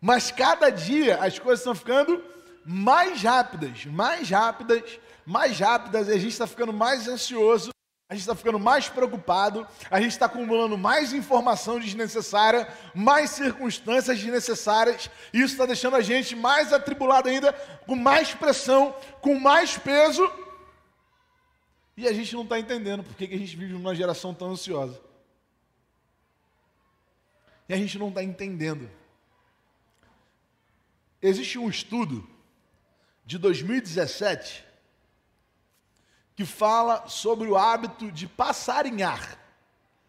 Mas 0.00 0.30
cada 0.30 0.70
dia 0.70 1.18
as 1.18 1.38
coisas 1.38 1.60
estão 1.60 1.74
ficando 1.74 2.22
mais 2.64 3.22
rápidas, 3.22 3.84
mais 3.86 4.28
rápidas, 4.30 4.98
mais 5.24 5.58
rápidas, 5.58 6.08
e 6.08 6.12
a 6.12 6.18
gente 6.18 6.32
está 6.32 6.46
ficando 6.46 6.72
mais 6.72 7.08
ansioso 7.08 7.70
a 8.10 8.14
gente 8.14 8.22
está 8.22 8.34
ficando 8.34 8.58
mais 8.58 8.88
preocupado, 8.88 9.64
a 9.88 10.00
gente 10.00 10.10
está 10.10 10.26
acumulando 10.26 10.76
mais 10.76 11.12
informação 11.12 11.78
desnecessária, 11.78 12.66
mais 12.92 13.30
circunstâncias 13.30 14.18
desnecessárias, 14.18 15.08
e 15.32 15.38
isso 15.38 15.52
está 15.52 15.64
deixando 15.64 15.94
a 15.94 16.00
gente 16.00 16.34
mais 16.34 16.72
atribulado 16.72 17.28
ainda, 17.28 17.52
com 17.86 17.94
mais 17.94 18.34
pressão, 18.34 18.92
com 19.20 19.38
mais 19.38 19.78
peso, 19.78 20.28
e 21.96 22.08
a 22.08 22.12
gente 22.12 22.34
não 22.34 22.42
está 22.42 22.58
entendendo 22.58 23.04
por 23.04 23.14
que 23.14 23.32
a 23.32 23.38
gente 23.38 23.54
vive 23.54 23.74
numa 23.74 23.94
geração 23.94 24.34
tão 24.34 24.50
ansiosa. 24.50 25.00
E 27.68 27.74
a 27.74 27.76
gente 27.76 27.96
não 27.96 28.08
está 28.08 28.24
entendendo. 28.24 28.90
Existe 31.22 31.58
um 31.58 31.70
estudo 31.70 32.28
de 33.30 33.38
2017 33.38 34.66
que 36.34 36.44
fala 36.44 37.06
sobre 37.06 37.46
o 37.46 37.56
hábito 37.56 38.10
de 38.10 38.26
passarinhar. 38.26 39.38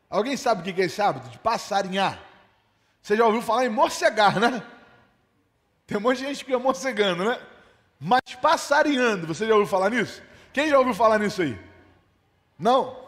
Alguém 0.10 0.36
sabe 0.36 0.62
o 0.62 0.74
que 0.74 0.82
é 0.82 0.86
esse 0.86 1.00
hábito 1.00 1.30
de 1.30 1.38
passarinhar? 1.38 2.20
Você 3.00 3.16
já 3.16 3.24
ouviu 3.24 3.44
falar 3.44 3.68
em 3.68 3.70
morcegar, 3.70 4.40
né? 4.40 4.66
Tem 5.86 6.00
um 6.00 6.02
monte 6.02 6.18
de 6.18 6.26
gente 6.26 6.40
que 6.40 6.46
fica 6.46 6.58
morcegando, 6.58 7.24
né? 7.24 7.40
Mas 8.00 8.22
passarinhando, 8.42 9.28
você 9.28 9.46
já 9.46 9.54
ouviu 9.54 9.70
falar 9.70 9.92
nisso? 9.92 10.20
Quem 10.52 10.70
já 10.70 10.80
ouviu 10.80 10.96
falar 10.96 11.20
nisso 11.20 11.44
aí? 11.44 11.60
Não? 12.58 13.08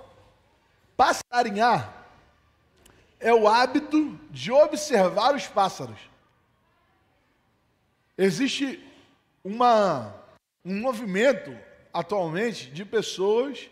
Passarinhar 0.95 1.91
é 3.19 3.33
o 3.33 3.47
hábito 3.47 4.19
de 4.29 4.51
observar 4.51 5.33
os 5.33 5.47
pássaros. 5.47 5.97
Existe 8.15 8.92
uma, 9.43 10.15
um 10.63 10.79
movimento 10.79 11.55
atualmente 11.93 12.71
de 12.71 12.85
pessoas 12.85 13.69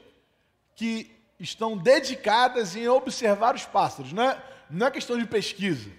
que 0.75 1.09
estão 1.39 1.77
dedicadas 1.77 2.75
em 2.75 2.87
observar 2.87 3.55
os 3.55 3.65
pássaros. 3.65 4.13
Não 4.13 4.23
é, 4.23 4.43
não 4.69 4.87
é 4.87 4.91
questão 4.91 5.17
de 5.17 5.25
pesquisa. 5.25 5.89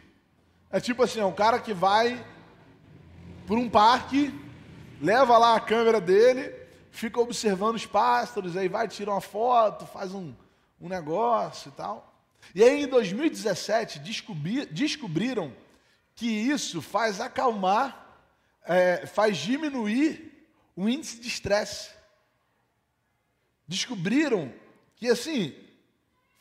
É 0.70 0.80
tipo 0.80 1.02
assim, 1.02 1.20
é 1.20 1.24
um 1.24 1.32
cara 1.32 1.58
que 1.58 1.74
vai 1.74 2.24
por 3.46 3.58
um 3.58 3.68
parque, 3.68 4.32
leva 5.00 5.36
lá 5.36 5.56
a 5.56 5.60
câmera 5.60 6.00
dele, 6.00 6.54
fica 6.90 7.20
observando 7.20 7.76
os 7.76 7.86
pássaros, 7.86 8.56
aí 8.56 8.68
vai 8.68 8.86
tirar 8.86 9.12
uma 9.12 9.20
foto, 9.20 9.86
faz 9.86 10.14
um, 10.14 10.32
um 10.80 10.88
negócio 10.88 11.68
e 11.68 11.72
tal. 11.72 12.12
E 12.54 12.62
aí 12.62 12.84
em 12.84 12.88
2017 12.88 13.98
descobri, 13.98 14.66
descobriram 14.66 15.52
que 16.14 16.26
isso 16.26 16.80
faz 16.80 17.20
acalmar, 17.20 18.01
é, 18.64 19.06
faz 19.06 19.36
diminuir 19.38 20.46
o 20.76 20.88
índice 20.88 21.20
de 21.20 21.28
estresse 21.28 21.90
descobriram 23.66 24.52
que, 24.96 25.08
assim, 25.08 25.54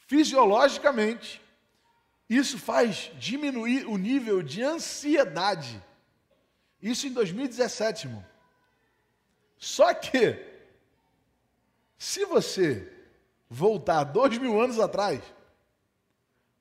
fisiologicamente, 0.07 1.41
isso 2.29 2.57
faz 2.57 3.11
diminuir 3.17 3.85
o 3.87 3.97
nível 3.97 4.41
de 4.41 4.61
ansiedade. 4.61 5.81
Isso 6.81 7.07
em 7.07 7.13
2017, 7.13 8.07
irmão. 8.07 8.25
Só 9.57 9.93
que, 9.93 10.37
se 11.97 12.25
você 12.25 12.91
voltar 13.49 14.03
dois 14.05 14.37
mil 14.37 14.59
anos 14.59 14.79
atrás, 14.79 15.21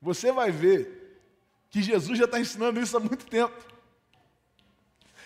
você 0.01 0.31
vai 0.31 0.51
ver 0.51 1.19
que 1.69 1.81
Jesus 1.81 2.17
já 2.17 2.25
está 2.25 2.39
ensinando 2.39 2.79
isso 2.79 2.95
há 2.95 2.99
muito 2.99 3.25
tempo. 3.25 3.70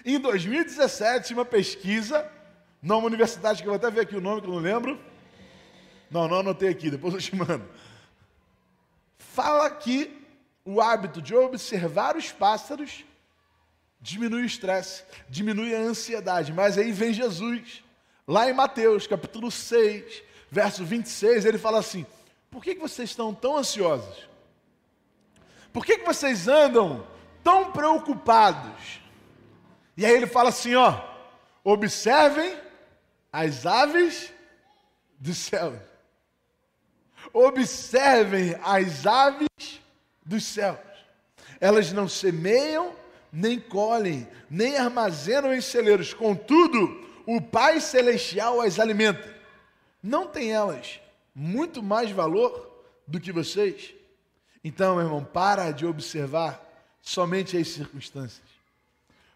Em 0.08 0.20
2017, 0.20 1.34
uma 1.34 1.44
pesquisa, 1.44 2.32
numa 2.80 3.08
universidade 3.08 3.64
que 3.64 3.68
eu 3.68 3.72
vou 3.72 3.78
até 3.78 3.90
ver 3.90 4.02
aqui 4.02 4.16
o 4.16 4.22
nome 4.22 4.40
que 4.40 4.48
eu 4.48 4.54
não 4.54 4.60
lembro, 4.60 5.00
Não, 6.12 6.28
não 6.28 6.42
anotei 6.42 6.70
aqui, 6.70 6.92
depois 6.92 7.16
eu 7.16 7.20
te 7.20 7.36
mando. 7.36 7.68
Fala 9.18 9.68
que 9.72 10.16
o 10.64 10.80
hábito 10.80 11.24
de 11.24 11.34
observar 11.34 12.16
os 12.16 12.32
pássaros 12.32 13.04
diminui 14.00 14.44
o 14.44 14.46
estresse, 14.46 15.04
diminui 15.28 15.74
a 15.74 15.80
ansiedade. 15.80 16.54
Mas 16.54 16.78
aí 16.78 16.92
vem 16.92 17.12
Jesus, 17.12 17.84
lá 18.28 18.48
em 18.48 18.54
Mateus, 18.54 19.08
capítulo 19.08 19.50
6, 19.50 20.22
verso 20.52 20.86
26, 20.86 21.46
ele 21.46 21.58
fala 21.58 21.80
assim: 21.80 22.06
Por 22.52 22.64
que, 22.64 22.76
que 22.76 22.82
vocês 22.82 23.10
estão 23.10 23.34
tão 23.34 23.58
ansiosos? 23.58 24.30
Por 25.74 25.84
que, 25.84 25.98
que 25.98 26.06
vocês 26.06 26.48
andam 26.48 27.06
tão 27.44 27.72
preocupados? 27.72 29.04
E 29.98 30.06
aí 30.06 30.14
ele 30.14 30.28
fala 30.28 30.50
assim: 30.50 30.76
ó, 30.76 31.02
observem 31.64 32.58
as 33.32 33.66
aves 33.66 34.32
do 35.20 35.34
céu. 35.34 35.80
Observem 37.34 38.56
as 38.64 39.06
aves 39.06 39.82
dos 40.26 40.46
céus. 40.46 40.80
Elas 41.60 41.92
não 41.92 42.08
semeiam, 42.08 42.94
nem 43.32 43.60
colhem, 43.60 44.28
nem 44.50 44.78
armazenam 44.78 45.54
em 45.54 45.62
celeiros. 45.62 46.14
Contudo, 46.14 47.06
o 47.26 47.42
Pai 47.42 47.82
Celestial 47.82 48.62
as 48.62 48.80
alimenta. 48.80 49.36
Não 50.02 50.28
tem 50.28 50.54
elas 50.54 51.00
muito 51.34 51.82
mais 51.82 52.12
valor 52.12 52.84
do 53.08 53.20
que 53.20 53.32
vocês? 53.32 53.94
Então, 54.64 54.96
meu 54.96 55.06
irmão, 55.06 55.24
para 55.24 55.72
de 55.72 55.86
observar 55.86 56.62
somente 57.02 57.58
as 57.58 57.68
circunstâncias. 57.68 58.45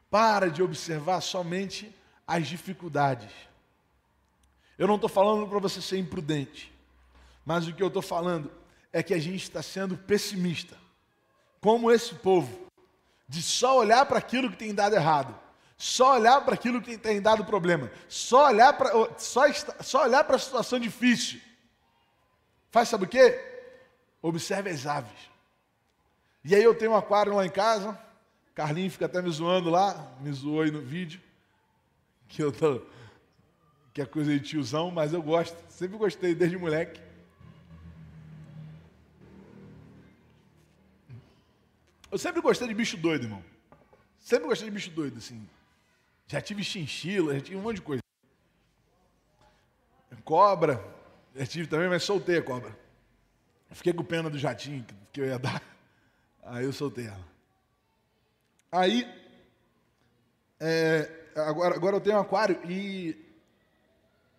Para 0.09 0.49
de 0.49 0.63
observar 0.63 1.21
somente 1.21 1.93
as 2.25 2.47
dificuldades. 2.47 3.31
Eu 4.77 4.87
não 4.87 4.95
estou 4.95 5.09
falando 5.09 5.47
para 5.47 5.59
você 5.59 5.81
ser 5.81 5.97
imprudente, 5.97 6.73
mas 7.45 7.67
o 7.67 7.73
que 7.73 7.83
eu 7.83 7.87
estou 7.87 8.01
falando 8.01 8.51
é 8.93 9.03
que 9.03 9.13
a 9.13 9.19
gente 9.19 9.43
está 9.43 9.61
sendo 9.61 9.97
pessimista, 9.97 10.77
como 11.59 11.91
esse 11.91 12.15
povo, 12.15 12.67
de 13.27 13.41
só 13.43 13.77
olhar 13.77 14.05
para 14.05 14.17
aquilo 14.17 14.49
que 14.49 14.57
tem 14.57 14.73
dado 14.73 14.95
errado, 14.95 15.37
só 15.77 16.15
olhar 16.15 16.41
para 16.41 16.53
aquilo 16.53 16.81
que 16.81 16.97
tem 16.97 17.21
dado 17.21 17.45
problema, 17.45 17.91
só 18.07 18.47
olhar 18.47 18.73
para 18.73 18.91
só, 19.17 19.43
só 19.81 20.03
olhar 20.03 20.23
para 20.23 20.35
a 20.35 20.39
situação 20.39 20.79
difícil. 20.79 21.39
Faz 22.71 22.89
sabe 22.89 23.05
o 23.05 23.07
quê? 23.07 23.39
Observe 24.21 24.69
as 24.69 24.85
aves. 24.85 25.29
E 26.43 26.55
aí 26.55 26.63
eu 26.63 26.75
tenho 26.75 26.91
um 26.91 26.95
aquário 26.95 27.35
lá 27.35 27.45
em 27.45 27.49
casa, 27.49 27.99
Carlinhos 28.59 28.91
fica 28.91 29.05
até 29.05 29.21
me 29.21 29.31
zoando 29.31 29.69
lá, 29.69 30.17
me 30.19 30.29
zoou 30.33 30.59
aí 30.59 30.69
no 30.69 30.81
vídeo, 30.81 31.21
que 32.27 32.43
eu 32.43 32.51
tô, 32.51 32.81
que 33.93 34.01
é 34.01 34.05
coisa 34.05 34.37
de 34.37 34.41
tiozão, 34.41 34.91
mas 34.91 35.13
eu 35.13 35.23
gosto, 35.23 35.55
sempre 35.71 35.97
gostei 35.97 36.35
desde 36.35 36.57
moleque. 36.57 36.99
Eu 42.11 42.17
sempre 42.17 42.41
gostei 42.41 42.67
de 42.67 42.73
bicho 42.73 42.97
doido, 42.97 43.23
irmão. 43.23 43.41
Sempre 44.19 44.49
gostei 44.49 44.67
de 44.67 44.75
bicho 44.75 44.91
doido, 44.91 45.19
assim. 45.19 45.47
Já 46.27 46.41
tive 46.41 46.61
chinchila, 46.61 47.35
já 47.35 47.39
tive 47.39 47.55
um 47.55 47.61
monte 47.61 47.77
de 47.77 47.83
coisa. 47.83 48.03
Cobra, 50.25 50.85
já 51.33 51.45
tive 51.45 51.65
também, 51.69 51.87
mas 51.87 52.03
soltei 52.03 52.39
a 52.39 52.43
cobra. 52.43 52.77
Fiquei 53.71 53.93
com 53.93 54.03
pena 54.03 54.29
do 54.29 54.37
jatinho 54.37 54.85
que 55.13 55.21
eu 55.21 55.27
ia 55.27 55.39
dar. 55.39 55.63
Aí 56.43 56.65
eu 56.65 56.73
soltei 56.73 57.07
ela. 57.07 57.38
Aí, 58.71 59.07
é, 60.59 61.09
agora, 61.35 61.75
agora 61.75 61.95
eu 61.95 62.01
tenho 62.01 62.17
um 62.17 62.21
aquário 62.21 62.59
e 62.69 63.15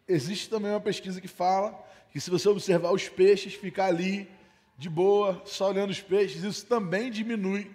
existe 0.07 0.49
também 0.49 0.71
uma 0.71 0.81
pesquisa 0.81 1.21
que 1.21 1.29
fala 1.29 1.79
que 2.11 2.21
se 2.21 2.31
você 2.31 2.49
observar 2.49 2.93
os 2.93 3.09
peixes, 3.09 3.55
ficar 3.55 3.87
ali 3.87 4.29
de 4.77 4.89
boa, 4.89 5.43
só 5.45 5.69
olhando 5.69 5.91
os 5.91 6.01
peixes, 6.01 6.43
isso 6.43 6.67
também 6.67 7.11
diminui 7.11 7.71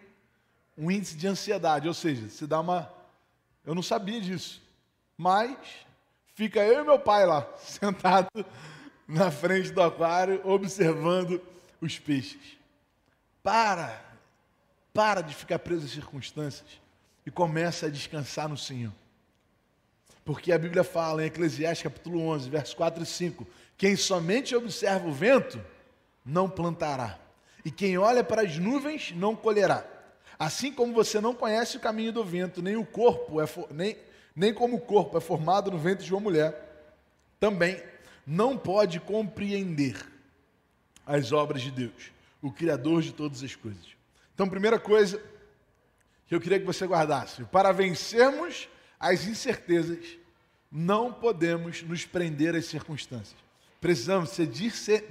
o 0.78 0.92
índice 0.92 1.16
de 1.16 1.28
ansiedade. 1.28 1.88
Ou 1.88 1.94
seja, 1.94 2.28
se 2.30 2.46
dá 2.46 2.60
uma. 2.60 2.92
Eu 3.66 3.74
não 3.74 3.84
sabia 3.84 4.20
disso. 4.20 4.62
Mas 5.18 5.58
fica 6.34 6.60
eu 6.62 6.82
e 6.82 6.86
meu 6.86 7.00
pai 7.00 7.26
lá, 7.26 7.48
sentado 7.60 8.46
na 9.08 9.32
frente 9.32 9.72
do 9.72 9.82
aquário, 9.82 10.42
observando 10.44 11.42
os 11.80 11.98
peixes. 11.98 12.58
Para, 13.42 14.04
para 14.96 15.20
de 15.20 15.36
ficar 15.36 15.60
preso 15.60 15.86
às 15.86 15.92
circunstâncias 15.92 16.80
e 17.26 17.30
começa 17.30 17.88
a 17.88 17.90
descansar 17.90 18.48
no 18.48 18.58
Senhor. 18.58 18.94
Porque 20.24 20.54
a 20.54 20.58
Bíblia 20.58 20.86
fala 20.86 21.22
em 21.22 21.28
Eclesiastes 21.28 21.84
capítulo 21.84 22.22
11, 22.22 22.50
versos 22.50 22.74
4 22.74 23.04
e 23.04 23.06
5, 23.06 23.46
quem 23.78 23.98
somente 23.98 24.56
observa 24.56 25.06
o 25.06 25.12
vento, 25.12 25.62
não 26.26 26.50
plantará. 26.50 27.20
E 27.66 27.70
quem 27.70 27.98
olha 27.98 28.24
para 28.24 28.44
as 28.44 28.58
nuvens 28.58 29.12
não 29.12 29.36
colherá. 29.36 29.86
Assim 30.40 30.72
como 30.72 30.94
você 30.94 31.20
não 31.20 31.36
conhece 31.36 31.76
o 31.76 31.82
caminho 31.82 32.14
do 32.14 32.24
vento, 32.24 32.62
nem 32.62 32.78
o 32.78 32.86
corpo 32.86 33.42
é 33.42 33.46
nem, 33.72 33.98
nem 34.34 34.54
como 34.54 34.78
o 34.78 34.82
corpo 34.82 35.18
é 35.18 35.22
formado 35.22 35.70
no 35.72 35.78
ventre 35.78 36.06
de 36.06 36.14
uma 36.14 36.22
mulher, 36.22 36.88
também 37.38 37.84
não 38.26 38.58
pode 38.58 39.02
compreender 39.02 39.98
as 41.06 41.34
obras 41.34 41.62
de 41.62 41.70
Deus, 41.70 42.12
o 42.42 42.50
Criador 42.50 43.02
de 43.02 43.12
todas 43.12 43.44
as 43.44 43.56
coisas. 43.56 43.95
Então, 44.36 44.50
primeira 44.50 44.78
coisa 44.78 45.20
que 46.28 46.36
eu 46.36 46.42
queria 46.42 46.60
que 46.60 46.66
você 46.66 46.86
guardasse: 46.86 47.44
para 47.46 47.72
vencermos 47.72 48.70
as 49.00 49.26
incertezas, 49.26 50.06
não 50.72 51.12
podemos 51.12 51.82
nos 51.82 52.06
prender 52.06 52.54
às 52.54 52.66
circunstâncias. 52.66 53.40
Precisamos 53.80 54.32
ter 54.32 54.48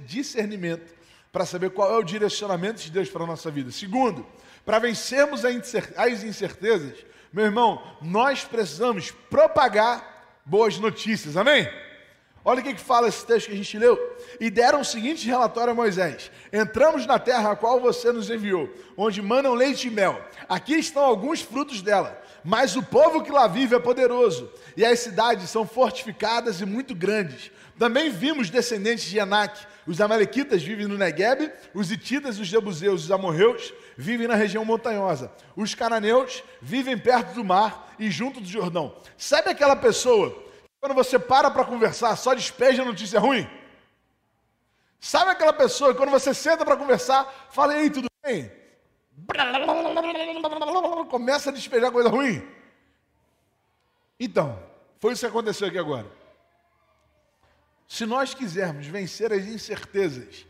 discernimento 0.05 0.93
para 1.31 1.45
saber 1.45 1.71
qual 1.71 1.91
é 1.91 1.97
o 1.97 2.03
direcionamento 2.03 2.81
de 2.81 2.91
Deus 2.91 3.09
para 3.09 3.23
a 3.23 3.27
nossa 3.27 3.49
vida. 3.49 3.71
Segundo, 3.71 4.25
para 4.63 4.79
vencermos 4.79 5.43
as 5.43 6.23
incertezas, 6.23 7.05
meu 7.33 7.45
irmão, 7.45 7.81
nós 8.01 8.45
precisamos 8.45 9.11
propagar 9.11 10.39
boas 10.45 10.77
notícias, 10.77 11.35
amém? 11.35 11.67
Olha 12.47 12.61
o 12.61 12.63
que, 12.63 12.75
que 12.75 12.81
fala 12.81 13.07
esse 13.07 13.25
texto 13.25 13.47
que 13.47 13.53
a 13.53 13.57
gente 13.57 13.79
leu. 13.79 13.97
E 14.39 14.51
deram 14.51 14.81
o 14.81 14.85
seguinte 14.85 15.25
relatório 15.25 15.71
a 15.71 15.75
Moisés: 15.75 16.29
Entramos 16.53 17.07
na 17.07 17.17
terra 17.17 17.51
a 17.51 17.55
qual 17.55 17.81
você 17.81 18.11
nos 18.11 18.29
enviou, 18.29 18.69
onde 18.95 19.19
manam 19.19 19.55
leite 19.55 19.87
e 19.87 19.91
mel. 19.91 20.23
Aqui 20.47 20.75
estão 20.75 21.03
alguns 21.03 21.41
frutos 21.41 21.81
dela, 21.81 22.21
mas 22.43 22.75
o 22.75 22.83
povo 22.83 23.23
que 23.23 23.31
lá 23.31 23.47
vive 23.47 23.75
é 23.75 23.79
poderoso, 23.79 24.51
e 24.77 24.85
as 24.85 24.99
cidades 24.99 25.49
são 25.49 25.65
fortificadas 25.65 26.61
e 26.61 26.65
muito 26.67 26.93
grandes. 26.93 27.51
Também 27.79 28.11
vimos 28.11 28.49
descendentes 28.49 29.05
de 29.05 29.19
Anak, 29.19 29.59
os 29.87 29.99
amalequitas 29.99 30.63
vivem 30.63 30.87
no 30.87 30.97
Negueb, 30.97 31.51
os 31.73 31.91
ititas, 31.91 32.39
os 32.39 32.47
jebuseus, 32.47 33.05
os 33.05 33.11
amorreus 33.11 33.73
vivem 33.97 34.27
na 34.27 34.35
região 34.35 34.63
montanhosa. 34.63 35.31
Os 35.55 35.75
cananeus 35.75 36.43
vivem 36.61 36.97
perto 36.97 37.33
do 37.33 37.43
mar 37.43 37.93
e 37.99 38.09
junto 38.09 38.39
do 38.39 38.47
Jordão. 38.47 38.95
Sabe 39.17 39.49
aquela 39.49 39.75
pessoa 39.75 40.45
quando 40.79 40.93
você 40.93 41.17
para 41.17 41.49
para 41.49 41.65
conversar 41.65 42.15
só 42.15 42.33
despeja 42.33 42.85
notícia 42.85 43.19
ruim? 43.19 43.49
Sabe 44.99 45.31
aquela 45.31 45.53
pessoa 45.53 45.91
que 45.91 45.97
quando 45.97 46.09
você 46.09 46.33
senta 46.33 46.65
para 46.65 46.77
conversar, 46.77 47.31
fala, 47.51 47.77
ei, 47.77 47.89
tudo 47.89 48.07
bem? 48.23 48.51
Começa 51.09 51.49
a 51.49 51.53
despejar 51.53 51.91
coisa 51.91 52.09
ruim. 52.09 52.45
Então, 54.19 54.61
foi 54.99 55.13
isso 55.13 55.21
que 55.21 55.29
aconteceu 55.29 55.67
aqui 55.67 55.77
agora. 55.77 56.11
Se 57.87 58.05
nós 58.05 58.33
quisermos 58.33 58.87
vencer 58.87 59.31
as 59.31 59.45
incertezas 59.45 60.45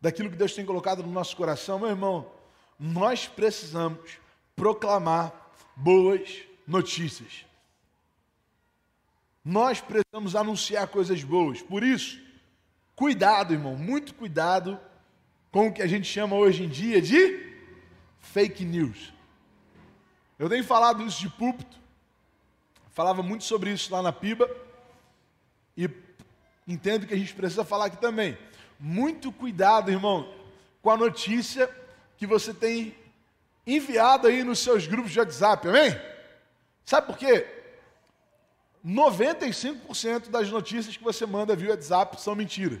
daquilo 0.00 0.30
que 0.30 0.36
Deus 0.36 0.54
tem 0.54 0.64
colocado 0.64 1.02
no 1.02 1.12
nosso 1.12 1.36
coração, 1.36 1.78
meu 1.78 1.88
irmão, 1.88 2.30
nós 2.78 3.26
precisamos 3.26 4.18
proclamar 4.56 5.32
boas 5.76 6.42
notícias. 6.66 7.44
Nós 9.44 9.80
precisamos 9.80 10.36
anunciar 10.36 10.86
coisas 10.88 11.22
boas. 11.22 11.62
Por 11.62 11.82
isso, 11.82 12.20
cuidado, 12.94 13.54
irmão, 13.54 13.76
muito 13.76 14.14
cuidado 14.14 14.78
com 15.50 15.68
o 15.68 15.72
que 15.72 15.82
a 15.82 15.86
gente 15.86 16.06
chama 16.06 16.36
hoje 16.36 16.64
em 16.64 16.68
dia 16.68 17.00
de 17.00 17.48
fake 18.20 18.64
news. 18.64 19.12
Eu 20.38 20.48
tenho 20.48 20.62
falado 20.64 21.02
isso 21.04 21.20
de 21.20 21.28
púlpito, 21.28 21.76
falava 22.90 23.22
muito 23.22 23.44
sobre 23.44 23.72
isso 23.72 23.92
lá 23.92 24.02
na 24.02 24.12
Piba, 24.12 24.48
e 25.76 25.88
entendo 26.66 27.06
que 27.06 27.14
a 27.14 27.16
gente 27.16 27.34
precisa 27.34 27.64
falar 27.64 27.86
aqui 27.86 27.96
também. 27.96 28.36
Muito 28.78 29.32
cuidado, 29.32 29.90
irmão, 29.90 30.32
com 30.82 30.90
a 30.90 30.96
notícia 30.96 31.68
que 32.16 32.26
você 32.26 32.52
tem 32.52 32.94
enviado 33.66 34.26
aí 34.26 34.44
nos 34.44 34.60
seus 34.60 34.86
grupos 34.86 35.12
de 35.12 35.18
WhatsApp, 35.18 35.68
amém? 35.68 35.98
Sabe 36.84 37.06
por 37.06 37.18
quê? 37.18 37.57
95% 38.88 40.30
das 40.30 40.50
notícias 40.50 40.96
que 40.96 41.04
você 41.04 41.26
manda 41.26 41.54
via 41.54 41.70
WhatsApp 41.70 42.18
são 42.20 42.34
mentira. 42.34 42.80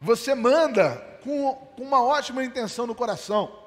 Você 0.00 0.34
manda 0.34 0.96
com, 1.24 1.54
com 1.76 1.82
uma 1.82 2.04
ótima 2.04 2.44
intenção 2.44 2.86
no 2.86 2.94
coração, 2.94 3.64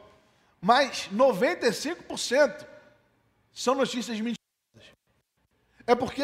mas 0.61 1.09
95% 1.13 2.65
são 3.53 3.75
notícias 3.75 4.17
mentiras. 4.17 4.37
É 5.85 5.93
porque 5.93 6.23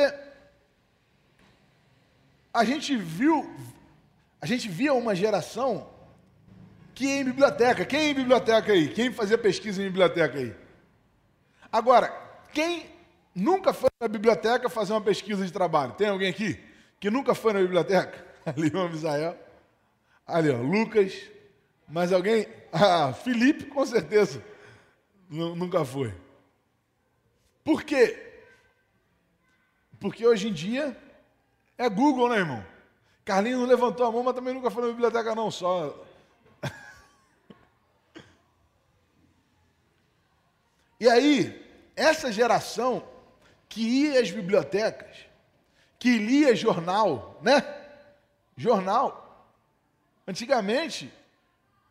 a 2.54 2.64
gente 2.64 2.96
viu 2.96 3.54
a 4.40 4.46
gente 4.46 4.70
via 4.70 4.94
uma 4.94 5.16
geração 5.16 5.90
que 6.94 7.06
ia 7.06 7.20
em 7.20 7.24
biblioteca. 7.24 7.84
Quem 7.84 8.04
ia 8.04 8.12
em 8.12 8.14
biblioteca 8.14 8.72
aí? 8.72 8.90
Quem 8.90 9.12
fazia 9.12 9.38
pesquisa 9.38 9.82
em 9.82 9.86
biblioteca 9.86 10.38
aí? 10.38 10.56
Agora, 11.72 12.10
quem 12.54 12.95
nunca 13.36 13.74
foi 13.74 13.90
na 14.00 14.08
biblioteca 14.08 14.70
fazer 14.70 14.94
uma 14.94 15.02
pesquisa 15.02 15.46
de 15.46 15.52
trabalho? 15.52 15.92
Tem 15.94 16.08
alguém 16.08 16.30
aqui 16.30 16.58
que 17.00 17.10
nunca 17.10 17.36
foi 17.36 17.52
na 17.52 17.60
biblioteca? 17.60 18.26
Ali 18.46 18.72
o 18.74 18.90
Misael. 18.90 19.38
Ali, 20.26 20.50
ó, 20.50 20.58
Lucas. 20.58 21.14
Mais 21.88 22.14
alguém? 22.14 22.48
Ah, 22.78 23.14
Felipe, 23.14 23.68
com 23.68 23.86
certeza. 23.86 24.44
Nunca 25.30 25.86
foi. 25.86 26.14
Por 27.64 27.84
quê? 27.84 28.22
Porque 29.98 30.28
hoje 30.28 30.50
em 30.50 30.54
dia 30.54 30.98
é 31.78 31.88
Google, 31.88 32.28
né, 32.28 32.40
irmão? 32.40 32.62
Carlinhos 33.24 33.62
não 33.62 33.68
levantou 33.68 34.06
a 34.06 34.12
mão, 34.12 34.24
mas 34.24 34.36
também 34.36 34.54
nunca 34.54 34.70
foi 34.70 34.84
na 34.84 34.90
biblioteca, 34.90 35.34
não, 35.34 35.50
só. 35.50 36.06
e 41.00 41.08
aí, 41.08 41.66
essa 41.96 42.30
geração 42.30 43.02
que 43.70 43.82
ia 43.82 44.22
às 44.22 44.32
bibliotecas, 44.32 45.18
que 46.00 46.18
lia 46.18 46.56
jornal, 46.56 47.40
né? 47.42 47.64
Jornal. 48.56 49.48
Antigamente, 50.28 51.12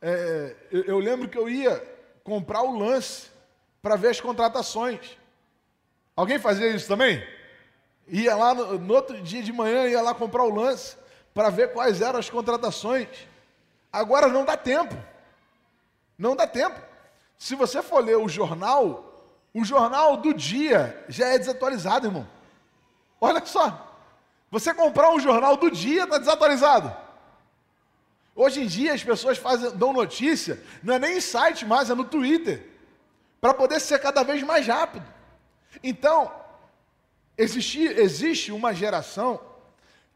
é, 0.00 0.56
eu, 0.70 0.84
eu 0.84 0.98
lembro 0.98 1.28
que 1.28 1.38
eu 1.38 1.48
ia 1.48 1.82
comprar 2.22 2.62
o 2.62 2.76
lance 2.76 3.28
para 3.82 3.96
ver 3.96 4.08
as 4.08 4.20
contratações. 4.20 5.18
Alguém 6.16 6.38
fazia 6.38 6.68
isso 6.68 6.88
também? 6.88 7.26
Ia 8.08 8.34
lá 8.34 8.54
no, 8.54 8.78
no, 8.78 8.94
outro 8.94 9.20
dia 9.20 9.42
de 9.42 9.52
manhã, 9.52 9.86
ia 9.86 10.00
lá 10.00 10.14
comprar 10.14 10.44
o 10.44 10.54
lance 10.54 10.96
para 11.32 11.50
ver 11.50 11.72
quais 11.72 12.00
eram 12.00 12.18
as 12.18 12.30
contratações. 12.30 13.08
Agora 13.92 14.28
não 14.28 14.44
dá 14.44 14.56
tempo. 14.56 14.94
Não 16.16 16.34
dá 16.34 16.46
tempo. 16.46 16.80
Se 17.36 17.54
você 17.54 17.82
for 17.82 18.02
ler 18.02 18.16
o 18.16 18.28
jornal, 18.28 19.13
o 19.54 19.64
jornal 19.64 20.16
do 20.16 20.34
dia 20.34 21.04
já 21.08 21.28
é 21.28 21.38
desatualizado, 21.38 22.08
irmão. 22.08 22.28
Olha 23.20 23.44
só. 23.46 23.92
Você 24.50 24.74
comprar 24.74 25.10
um 25.10 25.20
jornal 25.20 25.56
do 25.56 25.70
dia 25.70 26.02
está 26.02 26.18
desatualizado. 26.18 26.94
Hoje 28.34 28.62
em 28.62 28.66
dia 28.66 28.92
as 28.92 29.04
pessoas 29.04 29.38
fazem, 29.38 29.70
dão 29.76 29.92
notícia, 29.92 30.60
não 30.82 30.94
é 30.94 30.98
nem 30.98 31.18
em 31.18 31.20
site 31.20 31.64
mais, 31.64 31.88
é 31.88 31.94
no 31.94 32.04
Twitter, 32.04 32.66
para 33.40 33.54
poder 33.54 33.80
ser 33.80 34.00
cada 34.00 34.24
vez 34.24 34.42
mais 34.42 34.66
rápido. 34.66 35.06
Então, 35.82 36.32
existe, 37.38 37.80
existe 37.84 38.50
uma 38.50 38.74
geração 38.74 39.40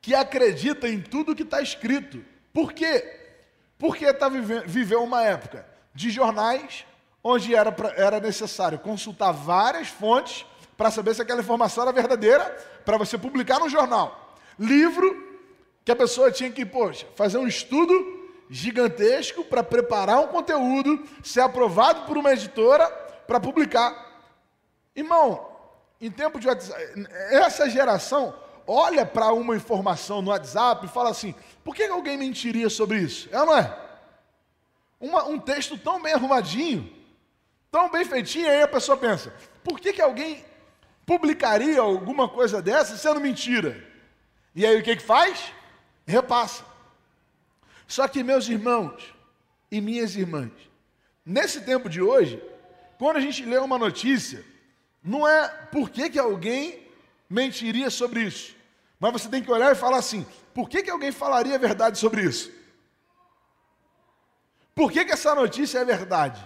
que 0.00 0.14
acredita 0.14 0.88
em 0.88 1.00
tudo 1.00 1.34
que 1.34 1.44
está 1.44 1.62
escrito. 1.62 2.24
Por 2.52 2.72
quê? 2.72 3.18
Porque 3.78 4.04
está 4.04 4.28
vivendo 4.28 4.66
viveu 4.66 5.02
uma 5.02 5.22
época 5.22 5.64
de 5.94 6.10
jornais 6.10 6.84
onde 7.28 7.54
era, 7.54 7.74
era 7.96 8.20
necessário 8.20 8.78
consultar 8.78 9.32
várias 9.32 9.88
fontes 9.88 10.46
para 10.76 10.90
saber 10.90 11.14
se 11.14 11.20
aquela 11.20 11.40
informação 11.40 11.82
era 11.82 11.92
verdadeira, 11.92 12.44
para 12.84 12.96
você 12.96 13.18
publicar 13.18 13.58
no 13.58 13.68
jornal. 13.68 14.36
Livro 14.58 15.26
que 15.84 15.92
a 15.92 15.96
pessoa 15.96 16.30
tinha 16.30 16.50
que, 16.50 16.64
poxa, 16.64 17.06
fazer 17.14 17.38
um 17.38 17.46
estudo 17.46 17.92
gigantesco 18.48 19.44
para 19.44 19.62
preparar 19.62 20.20
um 20.20 20.28
conteúdo, 20.28 21.06
ser 21.22 21.40
aprovado 21.40 22.06
por 22.06 22.16
uma 22.16 22.32
editora 22.32 22.86
para 23.26 23.38
publicar. 23.38 24.06
Irmão, 24.94 25.46
em 26.00 26.10
tempo 26.10 26.40
de 26.40 26.48
WhatsApp, 26.48 26.80
essa 27.30 27.68
geração 27.68 28.34
olha 28.66 29.04
para 29.04 29.32
uma 29.32 29.56
informação 29.56 30.22
no 30.22 30.30
WhatsApp 30.30 30.86
e 30.86 30.88
fala 30.88 31.10
assim: 31.10 31.34
por 31.62 31.74
que 31.74 31.84
alguém 31.84 32.16
mentiria 32.16 32.70
sobre 32.70 32.98
isso? 32.98 33.28
É 33.30 33.40
ou 33.40 33.46
não 33.46 33.56
é? 33.56 33.76
Uma, 35.00 35.26
um 35.26 35.38
texto 35.38 35.76
tão 35.76 36.00
bem 36.00 36.14
arrumadinho, 36.14 36.97
tão 37.70 37.90
bem 37.90 38.04
feitinho, 38.04 38.48
aí 38.48 38.62
a 38.62 38.68
pessoa 38.68 38.96
pensa: 38.96 39.34
por 39.62 39.78
que, 39.80 39.92
que 39.92 40.02
alguém 40.02 40.44
publicaria 41.06 41.80
alguma 41.80 42.28
coisa 42.28 42.60
dessa 42.60 42.96
sendo 42.96 43.20
mentira? 43.20 43.84
E 44.54 44.66
aí 44.66 44.78
o 44.78 44.82
que, 44.82 44.96
que 44.96 45.02
faz? 45.02 45.52
Repassa. 46.06 46.64
Só 47.86 48.06
que, 48.06 48.22
meus 48.22 48.48
irmãos 48.48 49.14
e 49.70 49.80
minhas 49.80 50.16
irmãs, 50.16 50.52
nesse 51.24 51.60
tempo 51.62 51.88
de 51.88 52.02
hoje, 52.02 52.42
quando 52.98 53.16
a 53.16 53.20
gente 53.20 53.44
lê 53.44 53.56
uma 53.58 53.78
notícia, 53.78 54.44
não 55.02 55.26
é 55.26 55.48
por 55.48 55.90
que, 55.90 56.10
que 56.10 56.18
alguém 56.18 56.86
mentiria 57.30 57.90
sobre 57.90 58.22
isso, 58.22 58.54
mas 58.98 59.12
você 59.12 59.28
tem 59.28 59.42
que 59.42 59.50
olhar 59.50 59.72
e 59.72 59.76
falar 59.76 59.98
assim: 59.98 60.26
por 60.52 60.68
que, 60.68 60.82
que 60.82 60.90
alguém 60.90 61.12
falaria 61.12 61.54
a 61.54 61.58
verdade 61.58 61.98
sobre 61.98 62.22
isso? 62.22 62.52
Por 64.74 64.92
que, 64.92 65.04
que 65.04 65.12
essa 65.12 65.34
notícia 65.34 65.78
é 65.78 65.84
verdade? 65.84 66.44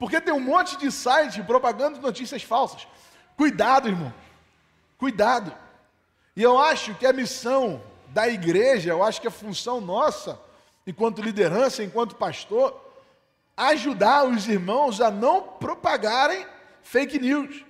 Porque 0.00 0.18
tem 0.18 0.32
um 0.32 0.40
monte 0.40 0.78
de 0.78 0.90
site 0.90 1.42
propagando 1.42 2.00
notícias 2.00 2.42
falsas. 2.42 2.88
Cuidado, 3.36 3.86
irmão. 3.86 4.14
Cuidado. 4.96 5.52
E 6.34 6.42
eu 6.42 6.58
acho 6.58 6.94
que 6.94 7.04
a 7.04 7.12
missão 7.12 7.82
da 8.08 8.26
igreja, 8.26 8.88
eu 8.88 9.04
acho 9.04 9.20
que 9.20 9.26
é 9.26 9.30
função 9.30 9.78
nossa, 9.78 10.40
enquanto 10.86 11.20
liderança, 11.20 11.84
enquanto 11.84 12.16
pastor, 12.16 12.82
ajudar 13.54 14.24
os 14.24 14.48
irmãos 14.48 15.02
a 15.02 15.10
não 15.10 15.42
propagarem 15.42 16.46
fake 16.82 17.18
news. 17.18 17.62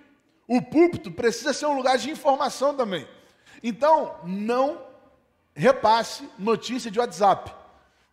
O 0.46 0.62
púlpito 0.62 1.10
precisa 1.10 1.52
ser 1.52 1.66
um 1.66 1.76
lugar 1.76 1.98
de 1.98 2.10
informação 2.10 2.76
também. 2.76 3.08
Então, 3.60 4.20
não 4.22 4.80
repasse 5.52 6.30
notícia 6.38 6.92
de 6.92 7.00
WhatsApp. 7.00 7.52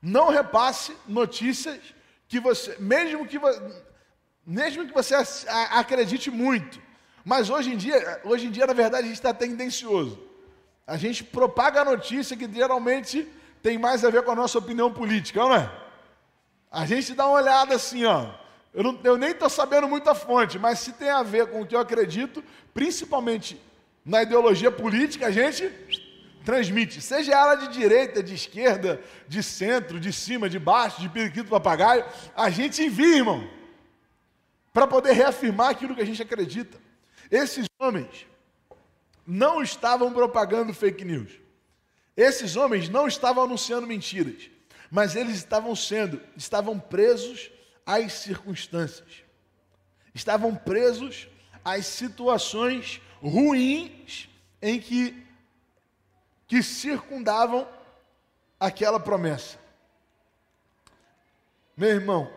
Não 0.01 0.29
repasse 0.29 0.97
notícias 1.07 1.79
que 2.27 2.39
você, 2.39 2.75
mesmo 2.79 3.27
que, 3.27 3.39
mesmo 4.47 4.87
que 4.87 4.93
você 4.93 5.13
acredite 5.71 6.31
muito. 6.31 6.79
Mas 7.25 7.49
hoje 7.49 7.73
em 7.73 7.75
dia, 7.75 8.21
hoje 8.23 8.47
em 8.47 8.51
dia, 8.51 8.65
na 8.65 8.71
verdade, 8.71 9.03
a 9.03 9.07
gente 9.07 9.17
está 9.17 9.33
tendencioso. 9.33 10.17
A 10.87 10.95
gente 10.95 11.21
propaga 11.21 11.81
a 11.81 11.85
notícia 11.85 12.37
que 12.37 12.49
geralmente 12.49 13.27
tem 13.61 13.77
mais 13.77 14.05
a 14.05 14.09
ver 14.09 14.23
com 14.23 14.31
a 14.31 14.35
nossa 14.35 14.57
opinião 14.57 14.93
política, 14.93 15.41
não 15.41 15.53
é? 15.53 15.69
A 16.71 16.85
gente 16.85 17.13
dá 17.13 17.27
uma 17.27 17.41
olhada 17.41 17.75
assim, 17.75 18.05
ó. 18.05 18.29
Eu, 18.73 18.83
não, 18.83 18.99
eu 19.03 19.17
nem 19.17 19.31
estou 19.31 19.49
sabendo 19.49 19.89
muita 19.89 20.15
fonte, 20.15 20.57
mas 20.57 20.79
se 20.79 20.93
tem 20.93 21.09
a 21.09 21.23
ver 21.23 21.47
com 21.47 21.61
o 21.61 21.67
que 21.67 21.75
eu 21.75 21.79
acredito, 21.81 22.41
principalmente 22.73 23.59
na 24.05 24.23
ideologia 24.23 24.71
política, 24.71 25.27
a 25.27 25.31
gente 25.31 25.69
transmite, 26.45 27.01
seja 27.01 27.33
ela 27.33 27.55
de 27.55 27.67
direita, 27.67 28.23
de 28.23 28.33
esquerda, 28.33 29.01
de 29.27 29.43
centro, 29.43 29.99
de 29.99 30.13
cima, 30.13 30.49
de 30.49 30.57
baixo, 30.57 31.01
de 31.01 31.09
periquito 31.09 31.49
papagaio, 31.49 32.05
a 32.33 32.49
gente 32.49 32.81
envia, 32.81 33.17
irmão, 33.17 33.57
para 34.77 34.85
poder 34.85 35.13
reafirmar 35.13 35.71
aquilo 35.71 35.95
que 35.95 36.03
a 36.03 36.05
gente 36.05 36.21
acredita. 36.21 36.77
Esses 37.31 37.65
homens, 37.79 38.27
não 39.25 39.59
estavam 39.59 40.13
propagando 40.13 40.71
fake 40.71 41.03
news. 41.03 41.31
Esses 42.15 42.55
homens 42.55 42.87
não 42.87 43.07
estavam 43.07 43.43
anunciando 43.43 43.87
mentiras, 43.87 44.51
mas 44.91 45.15
eles 45.15 45.37
estavam 45.37 45.75
sendo, 45.75 46.21
estavam 46.35 46.77
presos 46.77 47.49
às 47.87 48.13
circunstâncias. 48.13 49.23
Estavam 50.13 50.53
presos 50.53 51.27
às 51.65 51.87
situações 51.87 53.01
ruins 53.19 54.29
em 54.61 54.79
que 54.79 55.25
que 56.45 56.61
circundavam 56.61 57.67
aquela 58.59 58.99
promessa. 58.99 59.57
Meu 61.75 61.89
irmão, 61.89 62.31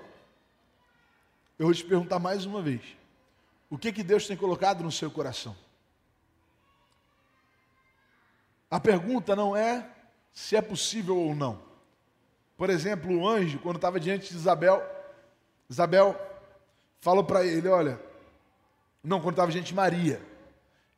eu 1.61 1.67
vou 1.67 1.75
te 1.75 1.85
perguntar 1.85 2.19
mais 2.19 2.47
uma 2.47 2.63
vez: 2.63 2.81
o 3.69 3.77
que 3.77 3.93
que 3.93 4.03
Deus 4.03 4.27
tem 4.27 4.35
colocado 4.35 4.83
no 4.83 4.91
seu 4.91 5.11
coração? 5.11 5.55
A 8.71 8.81
pergunta 8.81 9.37
não 9.37 9.55
é 9.55 9.87
se 10.33 10.57
é 10.57 10.63
possível 10.63 11.19
ou 11.19 11.35
não. 11.35 11.61
Por 12.57 12.71
exemplo, 12.71 13.15
o 13.15 13.29
anjo, 13.29 13.59
quando 13.59 13.77
estava 13.77 14.01
diante 14.01 14.31
de 14.31 14.37
Isabel, 14.37 14.83
Isabel 15.69 16.19
falou 16.99 17.25
para 17.25 17.45
ele: 17.45 17.69
Olha, 17.69 18.01
não, 19.05 19.21
quando 19.21 19.35
estava 19.35 19.53
diante 19.53 19.67
de 19.67 19.75
Maria, 19.75 20.19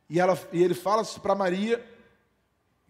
e, 0.09 0.17
ela, 0.17 0.39
e 0.53 0.63
ele 0.63 0.73
fala 0.73 1.03
para 1.21 1.35
Maria 1.35 1.85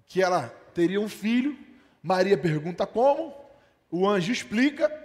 que 0.05 0.21
ela 0.21 0.49
teria 0.75 1.01
um 1.01 1.09
filho. 1.09 1.57
Maria 2.03 2.37
pergunta 2.37 2.85
como, 2.85 3.33
o 3.89 4.07
anjo 4.07 4.31
explica, 4.31 5.02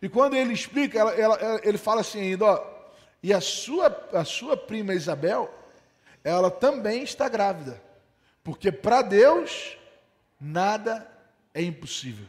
e 0.00 0.08
quando 0.08 0.34
ele 0.34 0.52
explica, 0.52 0.98
ela, 0.98 1.12
ela, 1.12 1.60
ele 1.64 1.78
fala 1.78 2.00
assim 2.00 2.20
ainda: 2.20 2.44
ó, 2.44 2.76
e 3.22 3.32
a 3.32 3.40
sua, 3.40 3.86
a 4.12 4.24
sua 4.24 4.56
prima 4.56 4.94
Isabel, 4.94 5.52
ela 6.22 6.50
também 6.50 7.02
está 7.02 7.28
grávida. 7.28 7.82
Porque 8.44 8.70
para 8.70 9.02
Deus 9.02 9.76
nada 10.40 11.10
é 11.52 11.62
impossível. 11.62 12.26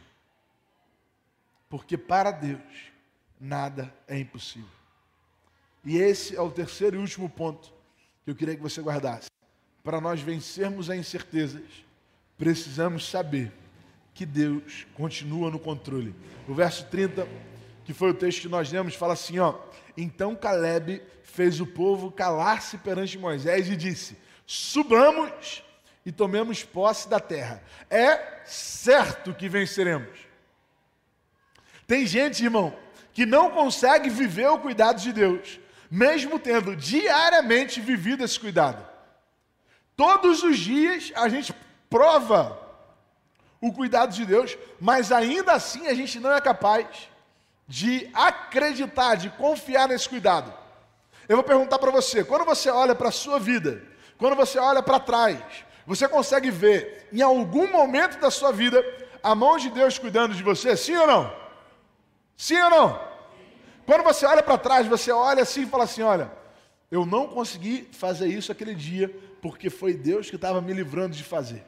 Porque 1.68 1.96
para 1.96 2.30
Deus 2.30 2.60
nada 3.38 3.94
é 4.08 4.18
impossível. 4.18 4.68
E 5.84 5.98
esse 5.98 6.34
é 6.34 6.40
o 6.40 6.50
terceiro 6.50 6.96
e 6.96 6.98
último 6.98 7.28
ponto 7.28 7.72
que 8.24 8.30
eu 8.30 8.34
queria 8.34 8.56
que 8.56 8.62
você 8.62 8.80
guardasse. 8.80 9.28
Para 9.84 10.00
nós 10.00 10.20
vencermos 10.20 10.90
as 10.90 10.96
incertezas, 10.96 11.62
precisamos 12.36 13.08
saber 13.08 13.52
que 14.14 14.26
Deus 14.26 14.86
continua 14.94 15.50
no 15.50 15.58
controle. 15.58 16.14
O 16.48 16.54
verso 16.54 16.84
30, 16.86 17.28
que 17.88 17.94
foi 17.94 18.10
o 18.10 18.14
texto 18.14 18.42
que 18.42 18.48
nós 18.50 18.70
lemos, 18.70 18.94
fala 18.94 19.14
assim, 19.14 19.38
ó: 19.38 19.54
Então 19.96 20.36
Caleb 20.36 21.02
fez 21.22 21.58
o 21.58 21.64
povo 21.64 22.10
calar-se 22.10 22.76
perante 22.76 23.16
Moisés 23.16 23.66
e 23.70 23.74
disse: 23.74 24.14
Subamos 24.44 25.64
e 26.04 26.12
tomemos 26.12 26.62
posse 26.62 27.08
da 27.08 27.18
terra. 27.18 27.62
É 27.88 28.42
certo 28.44 29.32
que 29.32 29.48
venceremos. 29.48 30.18
Tem 31.86 32.06
gente, 32.06 32.44
irmão, 32.44 32.76
que 33.14 33.24
não 33.24 33.52
consegue 33.52 34.10
viver 34.10 34.48
o 34.48 34.58
cuidado 34.58 35.00
de 35.00 35.10
Deus, 35.10 35.58
mesmo 35.90 36.38
tendo 36.38 36.76
diariamente 36.76 37.80
vivido 37.80 38.22
esse 38.22 38.38
cuidado. 38.38 38.86
Todos 39.96 40.42
os 40.42 40.58
dias 40.58 41.10
a 41.16 41.26
gente 41.30 41.54
prova 41.88 42.60
o 43.62 43.72
cuidado 43.72 44.12
de 44.12 44.26
Deus, 44.26 44.58
mas 44.78 45.10
ainda 45.10 45.52
assim 45.54 45.86
a 45.86 45.94
gente 45.94 46.20
não 46.20 46.30
é 46.30 46.38
capaz 46.38 47.08
de 47.68 48.08
acreditar, 48.14 49.16
de 49.16 49.28
confiar 49.28 49.86
nesse 49.86 50.08
cuidado. 50.08 50.52
Eu 51.28 51.36
vou 51.36 51.44
perguntar 51.44 51.78
para 51.78 51.90
você: 51.90 52.24
quando 52.24 52.46
você 52.46 52.70
olha 52.70 52.94
para 52.94 53.10
a 53.10 53.12
sua 53.12 53.38
vida, 53.38 53.82
quando 54.16 54.34
você 54.34 54.58
olha 54.58 54.82
para 54.82 54.98
trás, 54.98 55.38
você 55.86 56.08
consegue 56.08 56.50
ver 56.50 57.06
em 57.12 57.20
algum 57.20 57.70
momento 57.70 58.18
da 58.18 58.30
sua 58.30 58.50
vida 58.50 58.82
a 59.22 59.34
mão 59.34 59.58
de 59.58 59.68
Deus 59.68 59.98
cuidando 59.98 60.34
de 60.34 60.42
você? 60.42 60.74
Sim 60.76 60.96
ou 60.96 61.06
não? 61.06 61.36
Sim 62.36 62.58
ou 62.62 62.70
não? 62.70 63.08
Quando 63.84 64.02
você 64.02 64.24
olha 64.24 64.42
para 64.42 64.56
trás, 64.56 64.86
você 64.86 65.12
olha 65.12 65.42
assim 65.42 65.62
e 65.62 65.66
fala 65.66 65.84
assim: 65.84 66.02
olha, 66.02 66.32
eu 66.90 67.04
não 67.04 67.28
consegui 67.28 67.86
fazer 67.92 68.28
isso 68.28 68.50
aquele 68.50 68.74
dia 68.74 69.14
porque 69.42 69.68
foi 69.68 69.92
Deus 69.92 70.30
que 70.30 70.36
estava 70.36 70.62
me 70.62 70.72
livrando 70.72 71.14
de 71.14 71.22
fazer. 71.22 71.64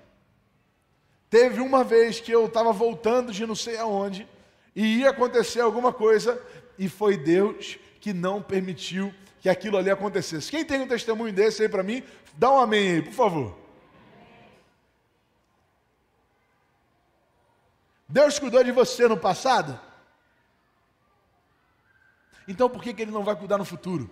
Teve 1.28 1.60
uma 1.60 1.84
vez 1.84 2.18
que 2.18 2.32
eu 2.32 2.46
estava 2.46 2.72
voltando 2.72 3.32
de 3.32 3.46
não 3.46 3.54
sei 3.54 3.76
aonde 3.76 4.26
e 4.74 4.98
ia 4.98 5.10
acontecer 5.10 5.60
alguma 5.60 5.92
coisa 5.92 6.40
e 6.78 6.88
foi 6.88 7.16
Deus 7.16 7.78
que 8.00 8.12
não 8.12 8.42
permitiu 8.42 9.12
que 9.40 9.48
aquilo 9.48 9.76
ali 9.76 9.90
acontecesse. 9.90 10.50
Quem 10.50 10.64
tem 10.64 10.80
um 10.80 10.88
testemunho 10.88 11.32
desse 11.32 11.62
aí 11.62 11.68
para 11.68 11.82
mim, 11.82 12.02
dá 12.34 12.50
um 12.50 12.58
amém 12.58 12.90
aí, 12.90 13.02
por 13.02 13.12
favor. 13.12 13.58
Deus 18.08 18.38
cuidou 18.38 18.62
de 18.64 18.72
você 18.72 19.06
no 19.06 19.16
passado? 19.16 19.78
Então 22.46 22.68
por 22.68 22.82
que, 22.82 22.92
que 22.92 23.02
Ele 23.02 23.12
não 23.12 23.22
vai 23.22 23.36
cuidar 23.36 23.58
no 23.58 23.64
futuro? 23.64 24.10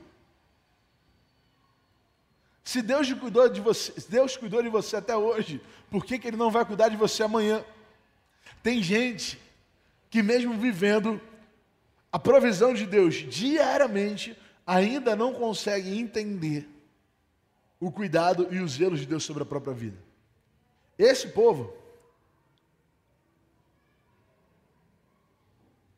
Se 2.63 2.83
Deus 2.83 3.11
cuidou 3.15 3.49
de 3.49 3.61
você, 3.61 3.93
Deus 4.09 4.37
cuidou 4.37 4.63
de 4.63 4.69
você 4.69 4.97
até 4.97 5.17
hoje, 5.17 5.61
por 5.91 6.05
que, 6.05 6.19
que 6.19 6.29
Ele 6.29 6.37
não 6.37 6.51
vai 6.51 6.65
cuidar 6.65 6.89
de 6.89 6.97
você 6.97 7.23
amanhã? 7.23 7.65
Tem 8.63 8.83
gente 8.83 9.41
que 10.11 10.23
mesmo 10.23 10.55
vivendo 10.55 11.21
a 12.11 12.19
provisão 12.19 12.73
de 12.73 12.87
Deus 12.87 13.15
diariamente, 13.15 14.37
ainda 14.67 15.15
não 15.15 15.35
consegue 15.35 15.99
entender 15.99 16.69
o 17.81 17.91
cuidado 17.91 18.49
e 18.51 18.59
os 18.59 18.73
zelos 18.73 19.01
de 19.01 19.07
Deus 19.07 19.25
sobre 19.25 19.43
a 19.43 19.47
própria 19.47 19.75
vida. 19.75 19.99
Esse 20.99 21.29
povo 21.29 21.73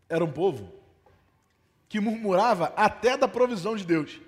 era 0.08 0.24
um 0.24 0.32
povo 0.32 0.72
que 1.88 2.00
murmurava 2.00 2.72
até 2.76 3.16
da 3.16 3.26
provisão 3.26 3.76
de 3.76 3.84
Deus. 3.84 4.20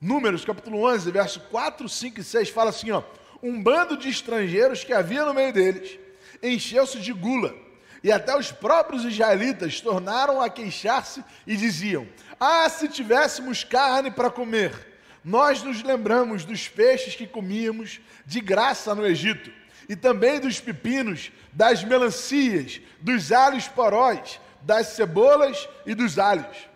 Números, 0.00 0.44
capítulo 0.44 0.84
11, 0.84 1.10
verso 1.10 1.40
4, 1.48 1.88
5 1.88 2.20
e 2.20 2.24
6, 2.24 2.50
fala 2.50 2.70
assim: 2.70 2.90
ó, 2.90 3.02
um 3.42 3.62
bando 3.62 3.96
de 3.96 4.08
estrangeiros 4.08 4.84
que 4.84 4.92
havia 4.92 5.24
no 5.24 5.34
meio 5.34 5.52
deles 5.52 5.98
encheu-se 6.42 7.00
de 7.00 7.12
gula, 7.12 7.54
e 8.02 8.12
até 8.12 8.36
os 8.36 8.52
próprios 8.52 9.04
israelitas 9.04 9.80
tornaram 9.80 10.40
a 10.40 10.48
queixar-se 10.48 11.24
e 11.46 11.56
diziam: 11.56 12.06
Ah, 12.38 12.68
se 12.68 12.88
tivéssemos 12.88 13.64
carne 13.64 14.10
para 14.10 14.30
comer! 14.30 14.98
Nós 15.24 15.62
nos 15.62 15.82
lembramos 15.82 16.44
dos 16.44 16.68
peixes 16.68 17.14
que 17.14 17.26
comíamos 17.26 18.00
de 18.24 18.40
graça 18.40 18.94
no 18.94 19.06
Egito, 19.06 19.50
e 19.88 19.96
também 19.96 20.40
dos 20.40 20.60
pepinos, 20.60 21.30
das 21.52 21.84
melancias, 21.84 22.80
dos 23.00 23.32
alhos 23.32 23.68
poróis, 23.68 24.40
das 24.62 24.88
cebolas 24.88 25.68
e 25.84 25.94
dos 25.94 26.18
alhos. 26.18 26.68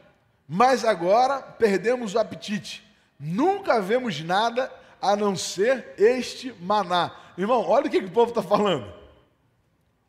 Mas 0.48 0.84
agora 0.84 1.40
perdemos 1.40 2.14
o 2.14 2.18
apetite 2.18 2.92
Nunca 3.24 3.80
vemos 3.80 4.20
nada 4.20 4.68
a 5.00 5.14
não 5.14 5.36
ser 5.36 5.94
este 5.96 6.52
maná. 6.60 7.12
Irmão, 7.38 7.64
olha 7.68 7.86
o 7.86 7.90
que, 7.90 8.00
que 8.00 8.06
o 8.06 8.10
povo 8.10 8.30
está 8.30 8.42
falando. 8.42 8.92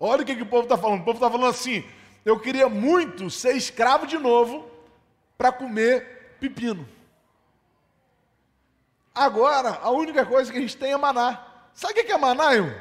Olha 0.05 0.21
o 0.21 0.25
que, 0.25 0.35
que 0.35 0.41
o 0.41 0.45
povo 0.45 0.63
está 0.63 0.77
falando. 0.77 0.99
O 0.99 1.05
povo 1.05 1.17
está 1.17 1.31
falando 1.31 1.49
assim: 1.49 1.81
eu 2.25 2.37
queria 2.37 2.67
muito 2.67 3.29
ser 3.29 3.55
escravo 3.55 4.05
de 4.05 4.17
novo 4.17 4.69
para 5.37 5.49
comer 5.49 6.35
pepino. 6.41 6.85
Agora, 9.15 9.79
a 9.81 9.89
única 9.91 10.25
coisa 10.25 10.51
que 10.51 10.57
a 10.57 10.61
gente 10.61 10.75
tem 10.75 10.91
é 10.91 10.97
maná. 10.97 11.47
Sabe 11.73 12.01
o 12.01 12.05
que 12.05 12.11
é 12.11 12.17
maná, 12.17 12.53
irmão? 12.53 12.75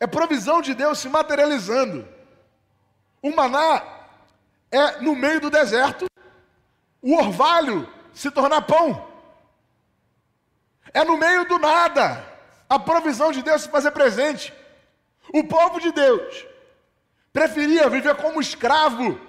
É 0.00 0.08
provisão 0.08 0.60
de 0.60 0.74
Deus 0.74 0.98
se 0.98 1.08
materializando. 1.08 2.08
O 3.22 3.30
maná 3.32 3.84
é 4.72 5.00
no 5.00 5.14
meio 5.14 5.40
do 5.40 5.50
deserto, 5.50 6.06
o 7.00 7.14
orvalho 7.14 7.88
se 8.12 8.28
tornar 8.28 8.62
pão. 8.62 9.06
É 10.92 11.04
no 11.04 11.16
meio 11.16 11.44
do 11.46 11.60
nada 11.60 12.26
a 12.68 12.76
provisão 12.76 13.30
de 13.30 13.40
Deus 13.40 13.62
se 13.62 13.68
fazer 13.68 13.92
presente. 13.92 14.52
O 15.32 15.44
povo 15.44 15.80
de 15.80 15.92
Deus 15.92 16.46
preferia 17.32 17.88
viver 17.88 18.16
como 18.16 18.40
escravo 18.40 19.20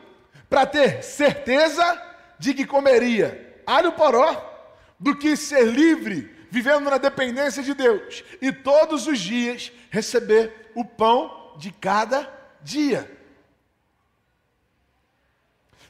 para 0.49 0.66
ter 0.66 1.04
certeza 1.04 2.02
de 2.39 2.54
que 2.54 2.66
comeria 2.66 3.62
alho 3.66 3.93
poró 3.93 4.49
do 4.99 5.16
que 5.16 5.36
ser 5.36 5.66
livre, 5.66 6.36
vivendo 6.49 6.89
na 6.89 6.97
dependência 6.97 7.64
de 7.64 7.74
Deus 7.74 8.24
e 8.41 8.52
todos 8.52 9.08
os 9.08 9.20
dias 9.20 9.72
receber 9.89 10.72
o 10.76 10.84
pão 10.84 11.56
de 11.58 11.72
cada 11.72 12.32
dia. 12.62 13.10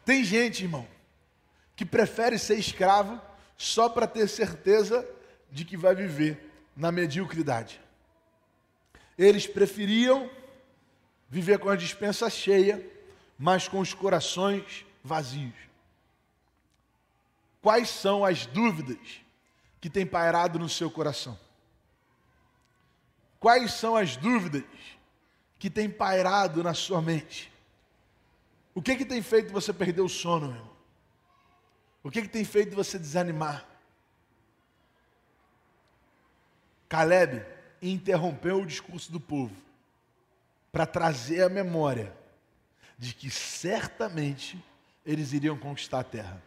Tem 0.06 0.24
gente, 0.24 0.64
irmão, 0.64 0.88
que 1.76 1.86
prefere 1.86 2.38
ser 2.38 2.56
escravo 2.56 3.20
só 3.58 3.88
para 3.88 4.08
ter 4.08 4.28
certeza 4.28 5.08
de 5.52 5.64
que 5.64 5.78
vai 5.78 5.96
viver 5.96 6.52
na 6.76 6.92
mediocridade. 6.92 7.80
Eles 9.22 9.46
preferiam 9.46 10.28
viver 11.30 11.60
com 11.60 11.70
a 11.70 11.76
dispensa 11.76 12.28
cheia, 12.28 12.84
mas 13.38 13.68
com 13.68 13.80
os 13.80 13.94
corações 13.94 14.84
vazios. 15.04 15.54
Quais 17.62 17.88
são 17.88 18.26
as 18.26 18.48
dúvidas 18.48 19.22
que 19.80 19.92
têm 19.92 20.08
pairado 20.08 20.58
no 20.58 20.68
seu 20.68 20.90
coração? 20.90 21.40
Quais 23.40 23.74
são 23.74 23.96
as 23.96 24.18
dúvidas 24.18 24.66
que 25.60 25.70
têm 25.70 25.88
pairado 25.88 26.64
na 26.64 26.74
sua 26.74 27.00
mente? 27.00 27.54
O 28.74 28.82
que, 28.82 28.96
que 28.96 29.06
tem 29.06 29.22
feito 29.22 29.54
você 29.54 29.72
perder 29.72 30.02
o 30.02 30.10
sono, 30.10 30.48
meu 30.48 30.56
irmão? 30.56 30.76
O 32.02 32.10
que, 32.10 32.24
que 32.24 32.28
tem 32.28 32.44
feito 32.44 32.76
você 32.76 32.98
desanimar? 32.98 33.68
Caleb 36.90 37.61
interrompeu 37.82 38.62
o 38.62 38.66
discurso 38.66 39.12
do 39.12 39.20
povo 39.20 39.56
para 40.72 40.86
trazer 40.86 41.44
a 41.44 41.50
memória 41.50 42.14
de 42.98 43.14
que 43.14 43.30
certamente 43.30 44.64
eles 45.06 45.34
iriam 45.34 45.58
conquistar 45.58 46.00
a 46.00 46.04
terra. 46.04 46.42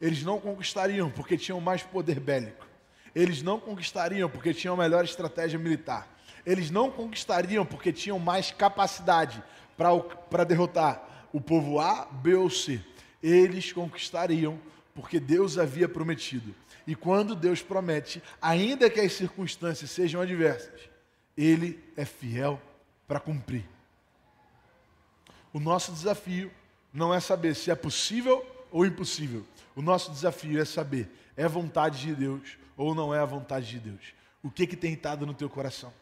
Eles 0.00 0.22
não 0.22 0.38
conquistariam 0.38 1.10
porque 1.10 1.36
tinham 1.36 1.60
mais 1.60 1.82
poder 1.82 2.20
bélico. 2.20 2.66
Eles 3.14 3.42
não 3.42 3.58
conquistariam 3.58 4.28
porque 4.28 4.54
tinham 4.54 4.76
melhor 4.76 5.04
estratégia 5.04 5.58
militar. 5.58 6.08
Eles 6.44 6.70
não 6.70 6.90
conquistariam 6.90 7.66
porque 7.66 7.92
tinham 7.92 8.18
mais 8.18 8.50
capacidade 8.50 9.42
para 9.76 10.44
derrotar 10.44 11.28
o 11.32 11.40
povo 11.40 11.80
A, 11.80 12.04
B 12.06 12.34
ou 12.34 12.48
C. 12.48 12.80
Eles 13.22 13.72
conquistariam 13.72 14.58
porque 14.94 15.18
Deus 15.18 15.58
havia 15.58 15.88
prometido 15.88 16.54
e 16.86 16.94
quando 16.94 17.34
Deus 17.34 17.62
promete, 17.62 18.22
ainda 18.40 18.88
que 18.88 19.00
as 19.00 19.12
circunstâncias 19.12 19.90
sejam 19.90 20.20
adversas, 20.20 20.88
Ele 21.36 21.82
é 21.96 22.04
fiel 22.04 22.60
para 23.08 23.18
cumprir. 23.18 23.64
O 25.52 25.58
nosso 25.58 25.92
desafio 25.92 26.50
não 26.92 27.12
é 27.12 27.20
saber 27.20 27.54
se 27.54 27.70
é 27.70 27.74
possível 27.74 28.44
ou 28.70 28.86
impossível. 28.86 29.44
O 29.74 29.82
nosso 29.82 30.10
desafio 30.10 30.60
é 30.60 30.64
saber 30.64 31.10
é 31.36 31.46
vontade 31.46 32.00
de 32.00 32.14
Deus 32.14 32.56
ou 32.76 32.94
não 32.94 33.14
é 33.14 33.18
a 33.18 33.24
vontade 33.24 33.68
de 33.68 33.78
Deus. 33.78 34.14
O 34.42 34.50
que 34.50 34.66
que 34.66 34.76
tem 34.76 34.94
estado 34.94 35.26
no 35.26 35.34
teu 35.34 35.50
coração? 35.50 35.92